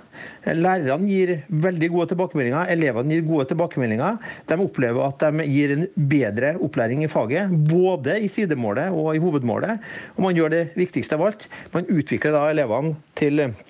[0.57, 4.17] Lærerne gir veldig gode tilbakemeldinger, elevene gir gode tilbakemeldinger.
[4.49, 5.85] De opplever at de gir en
[6.15, 9.85] bedre opplæring i faget, både i sidemålet og i hovedmålet.
[10.15, 11.49] Og man gjør det viktigste av alt.
[11.75, 13.66] Man utvikler da elevene til Eh,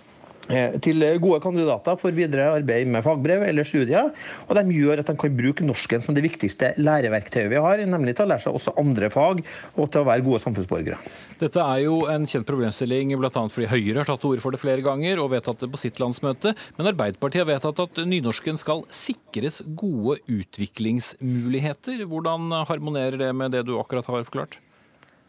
[0.83, 4.11] til gode kandidater for videre arbeid med fagbrev eller studier.
[4.47, 8.15] Og de gjør at de kan bruke norsken som det viktigste læreverktøyet vi har, nemlig
[8.17, 9.43] til å lære seg også andre fag
[9.75, 10.99] og til å være gode samfunnsborgere.
[11.37, 13.31] Dette er jo en kjent problemstilling bl.a.
[13.31, 16.01] fordi Høyre har tatt til orde for det flere ganger og vedtatt det på sitt
[16.01, 16.55] landsmøte.
[16.79, 22.07] Men Arbeiderpartiet har vedtatt at nynorsken skal sikres gode utviklingsmuligheter.
[22.09, 24.61] Hvordan harmonerer det med det du akkurat har forklart?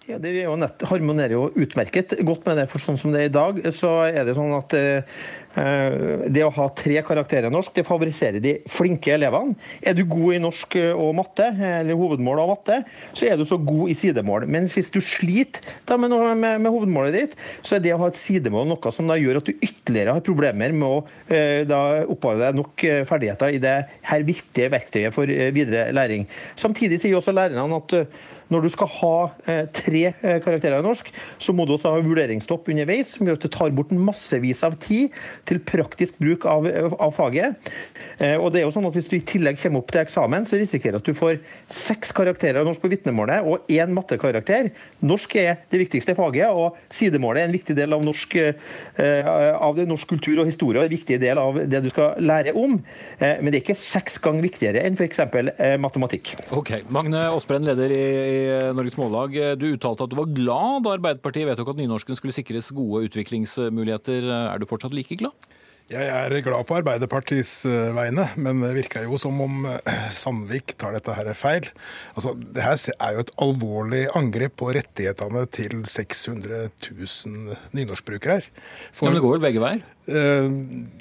[0.08, 0.32] Ja, Det
[0.88, 2.68] harmonerer jo utmerket godt med det.
[2.72, 5.04] for sånn som det er i dag, så er det sånn at eh,
[5.58, 9.56] det å ha tre karakterer i norsk, det favoriserer de flinke elevene.
[9.82, 12.80] Er du god i norsk og matte, eller hovedmål og matte,
[13.16, 14.46] så er du så god i sidemål.
[14.50, 17.36] Men hvis du sliter med, med, med, hovedmålet ditt,
[17.66, 20.74] så er det å ha et sidemål noe som gjør at du ytterligere har problemer
[20.76, 20.98] med å
[21.32, 21.76] eh,
[22.08, 23.76] oppholde deg nok eh, ferdigheter i det
[24.10, 26.26] her viktige verktøyet for eh, videre læring.
[26.58, 27.96] Samtidig sier også lærerne at
[28.52, 29.14] når du skal ha
[29.48, 33.38] eh, tre eh, karakterer i norsk, så må du også ha vurderingsstopp underveis, som gjør
[33.38, 35.14] at det tar bort massevis av tid
[35.48, 36.66] til praktisk bruk av,
[36.98, 37.70] av faget.
[38.18, 40.46] Eh, og det er jo sånn at Hvis du i tillegg kommer opp til eksamen,
[40.48, 41.38] så risikerer du at du får
[41.72, 44.72] seks karakterer av norsk på vitnemålet og én mattekarakter.
[45.06, 48.34] Norsk er det viktigste faget, og sidemålet er en viktig del av norsk,
[48.98, 50.80] av det norsk kultur og historie.
[50.80, 52.78] og en viktig del av det du skal lære om.
[53.20, 55.20] Men det er ikke seks ganger viktigere enn f.eks.
[55.78, 56.34] matematikk.
[56.56, 58.04] Ok, Magne Aasbrenn, leder i
[58.76, 59.36] Norges Mållag.
[59.60, 64.26] Du uttalte at du var glad da Arbeiderpartiet vedtok at nynorsken skulle sikres gode utviklingsmuligheter.
[64.26, 65.27] Er du fortsatt like glad?
[65.88, 70.74] Jeg er glad på Arbeiderpartiets eh, vegne, men det virker jo som om eh, Sandvik
[70.76, 71.70] tar dette her feil.
[72.12, 78.44] Altså, det her er jo et alvorlig angrep på rettighetene til 600 000 nynorskbrukere.
[78.92, 79.86] For, ja, men det går vel begge veier?
[80.08, 80.46] Eh,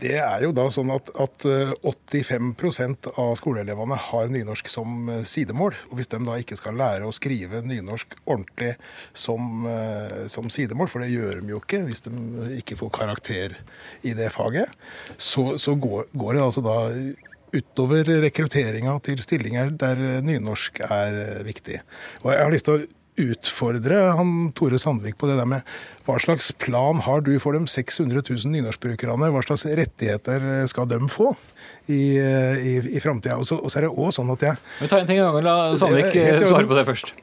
[0.01, 5.77] det er jo da sånn at, at 85% av skoleelevene har nynorsk som sidemål.
[5.89, 8.73] og Hvis de da ikke skal lære å skrive nynorsk ordentlig
[9.17, 9.65] som,
[10.31, 12.13] som sidemål, for det gjør de jo ikke hvis de
[12.59, 13.55] ikke får karakter
[14.07, 14.75] i det faget,
[15.15, 16.77] så, så går, går, det altså da
[17.55, 21.79] utover rekrutteringa til stillinger der nynorsk er viktig.
[22.25, 26.17] Og jeg har lyst til å utfordre han Tore Sandvik på det der med hva
[26.23, 29.31] slags plan har du for de 600 000 nynorskbrukerne?
[29.33, 31.33] Hva slags rettigheter skal de få
[31.91, 33.39] i, i, i framtida?
[33.39, 35.47] Og, og, så er det òg sånn at jeg Men Ta en ting i gangen.
[35.47, 36.13] La Sandvik
[36.45, 37.17] svare på det først.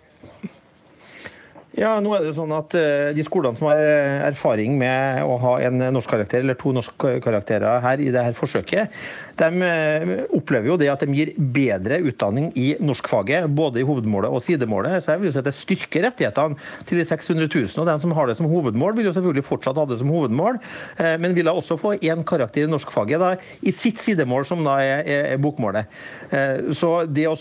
[1.75, 5.39] Ja, nå er det sånn at uh, De skolene som har eh, erfaring med å
[5.43, 8.95] ha en norskkarakter eller to norskkarakterer her i dette forsøket,
[9.41, 14.31] de uh, opplever jo det at de gir bedre utdanning i norskfaget, både i hovedmålet
[14.31, 15.01] og sidemålet.
[15.03, 17.75] Så jeg vil si at det styrker rettighetene til de 600 000.
[17.83, 20.61] Og de som har det som hovedmål, vil jo selvfølgelig fortsatt ha det som hovedmål,
[21.01, 23.35] uh, men vil da også få én karakter i norskfaget da,
[23.67, 25.91] i sitt sidemål, som da er, er, bokmålet.
[26.77, 27.35] Så det å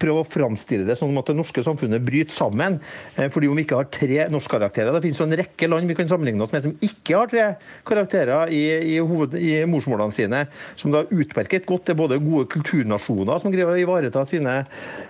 [0.00, 2.78] prøve å framstille det som at det norske samfunnet bryter sammen,
[3.34, 4.92] fordi om ikke ikke har tre norskkarakterer.
[4.92, 7.46] Det finnes jo en rekke land vi kan sammenligne oss med som ikke har tre
[7.88, 8.62] karakterer i,
[8.94, 10.44] i, hoved, i morsmålene sine,
[10.76, 14.62] som da utmerket godt er både gode kulturnasjoner som greier å ivareta sine,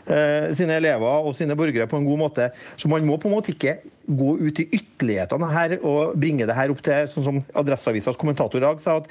[0.06, 2.50] eh, sine elever og sine borgere på en god måte.
[2.76, 6.57] Så man må på en måte ikke gå ut i ytterlighetene her og bringe det
[6.57, 9.11] her opp til sånn som Adresseavisas kommentator i dag sa, at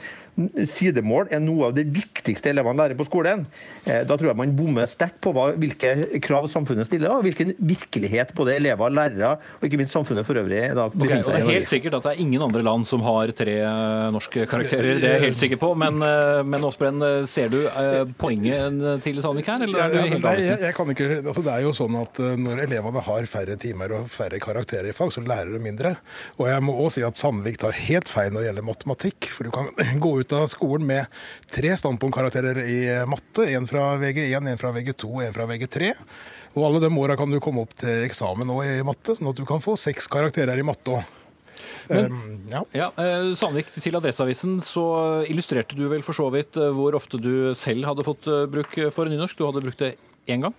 [0.71, 3.43] sidemål er noe av det viktigste elevene lærer på skolen.
[3.83, 7.53] Eh, da tror jeg man bommer sterkt på hva, hvilke krav samfunnet stiller, og hvilken
[7.59, 11.69] virkelighet både elever, lærere og ikke minst samfunnet for øvrig da okay, Det er helt
[11.69, 15.17] sikkert at det er ingen andre land som har tre eh, norske karakterer, det er
[15.19, 15.73] jeg helt sikker på.
[15.81, 17.59] Men, eh, men Åsbrenn, ser du
[18.21, 21.53] poenget til Sandvik her, eller er du helt Nei, jeg, jeg kan ikke, altså Det
[21.53, 25.23] er jo sånn at når elevene har færre timer og færre karakterer i fag, så
[25.25, 25.93] lærer du mindre.
[26.39, 29.29] Og jeg må også si at Sandvik tar helt feil når det gjelder matematikk.
[29.35, 31.21] For du kan gå ut av skolen med
[31.53, 32.79] tre standpunktkarakterer i
[33.09, 33.47] matte.
[33.51, 35.93] Én fra VG1, én fra VG2 og én fra VG3.
[36.57, 39.39] Og alle de åra kan du komme opp til eksamen nå i matte, sånn at
[39.39, 41.17] du kan få seks karakterer i matte òg.
[41.91, 42.61] Men, um, ja.
[42.75, 44.85] Ja, eh, Sandvik, til Adresseavisen så
[45.29, 48.77] illustrerte du vel for så vidt eh, hvor ofte du selv hadde fått eh, bruk
[48.95, 49.37] for nynorsk.
[49.37, 49.95] Du hadde brukt det
[50.31, 50.55] én gang?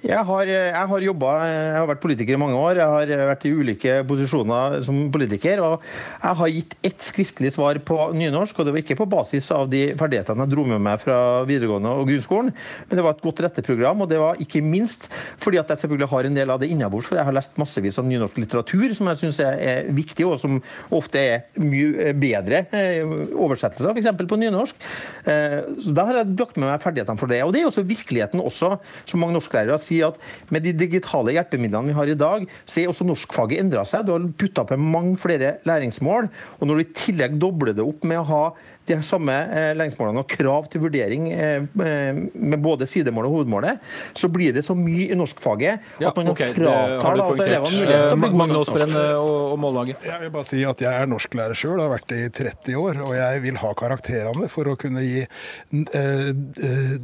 [0.00, 2.78] Jeg har, jeg har jobbet, Jeg har vært politiker i mange år.
[2.80, 5.60] Jeg har vært i ulike posisjoner som politiker.
[5.60, 9.50] Og jeg har gitt ett skriftlig svar på nynorsk, og det var ikke på basis
[9.52, 12.48] av de ferdighetene jeg dro med meg fra videregående og grunnskolen,
[12.88, 15.08] men det var et godt retteprogram, og det var ikke minst
[15.40, 18.00] fordi at jeg selvfølgelig har en del av det innabords, for jeg har lest massevis
[18.00, 20.58] av nynorsk litteratur som jeg syns er viktig, og som
[20.96, 23.04] ofte er mye bedre eh,
[23.36, 24.24] oversettelser, f.eks.
[24.24, 24.88] på nynorsk.
[25.28, 27.42] Eh, så Da har jeg brakt med meg ferdighetene for det.
[27.44, 28.74] Og det er også virkeligheten også,
[29.04, 30.18] som mange norsklærere sier si at
[30.54, 34.06] med de digitale hjelpemidlene vi har i dag, så er også norskfaget endra seg.
[34.06, 36.30] Du har putta på mange flere læringsmål.
[36.58, 38.44] Og når du i tillegg dobler det opp med å ha
[38.90, 43.84] de samme eh, læringsmålene og krav til vurdering eh, med både sidemål og hovedmålet,
[44.18, 48.16] så blir det så mye i norskfaget at man okay, fratar altså, elevene muligheten til
[48.16, 48.80] å bli gode norsk.
[49.20, 50.08] Og, og mållaget.
[50.10, 53.00] Jeg vil bare si at jeg er norsklærer sjøl, har vært det i 30 år.
[53.06, 56.30] Og jeg vil ha karakterene for å kunne gi eh,
[56.66, 56.94] eh,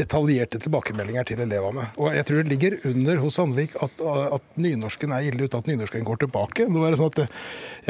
[0.00, 1.86] detaljerte tilbakemeldinger til elevene.
[2.00, 4.02] Og jeg tror det ligger under hos Sandvik at,
[4.36, 6.66] at nynorsken er ille ute, at nynorsken går tilbake.
[6.70, 7.36] Nå er Det sånn at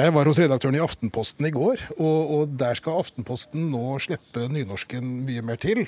[0.00, 4.46] jeg var hos redaktøren i Aftenposten i går, og, og der skal Aftenposten nå slippe
[4.52, 5.84] nynorsken mye mer til.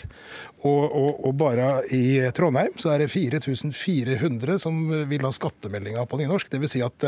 [0.62, 4.78] Og, og, og bare i Trondheim så er det 4400 som
[5.10, 6.52] vil ha skattemeldinga på nynorsk.
[6.52, 6.72] Dvs.
[6.72, 7.04] Si at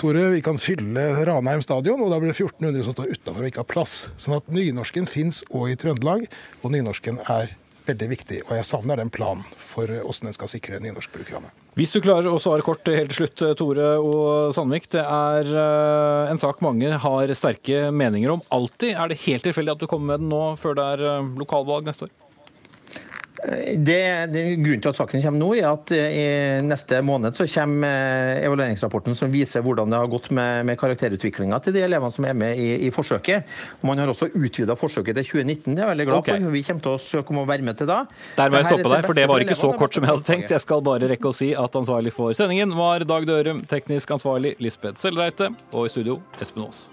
[0.00, 3.50] Tore, vi kan fylle Ranheim stadion, og da blir det 1400 som står utafor og
[3.52, 3.96] ikke har plass.
[4.20, 6.26] Sånn at nynorsken fins òg i Trøndelag,
[6.62, 7.54] og nynorsken er
[7.86, 8.40] veldig viktig.
[8.48, 11.52] Og jeg savner den planen for hvordan den skal sikre nynorskbrukerne.
[11.78, 14.90] Hvis du klarer å svare kort helt til slutt, Tore og Sandvik.
[14.92, 18.92] Det er eh, en sak mange har sterke meninger om alltid.
[18.92, 21.88] Er det helt tilfeldig at du kommer med den nå før det er eh, lokalvalg
[21.88, 22.14] neste år?
[23.42, 26.26] Det, det, grunnen til at saken kommer nå, er at eh, i
[26.62, 31.58] neste måned så kommer eh, evalueringsrapporten som viser hvordan det har gått med, med karakterutviklinga
[31.64, 33.50] til de elevene som er med i, i forsøket.
[33.80, 35.74] Og man har også utvida forsøket til 2019.
[35.74, 36.38] Det er jeg veldig glad okay.
[36.38, 36.54] for.
[36.54, 37.98] Vi kommer til å søke om å være med til da.
[38.38, 40.54] Der må jeg stoppe deg, for det var ikke så kort som jeg hadde tenkt.
[40.54, 44.54] Jeg skal bare rekke å si at ansvarlig for sendingen var Dag Dørum, teknisk ansvarlig
[44.62, 46.90] Lisbeth Sellreite, og i studio Espen Aas.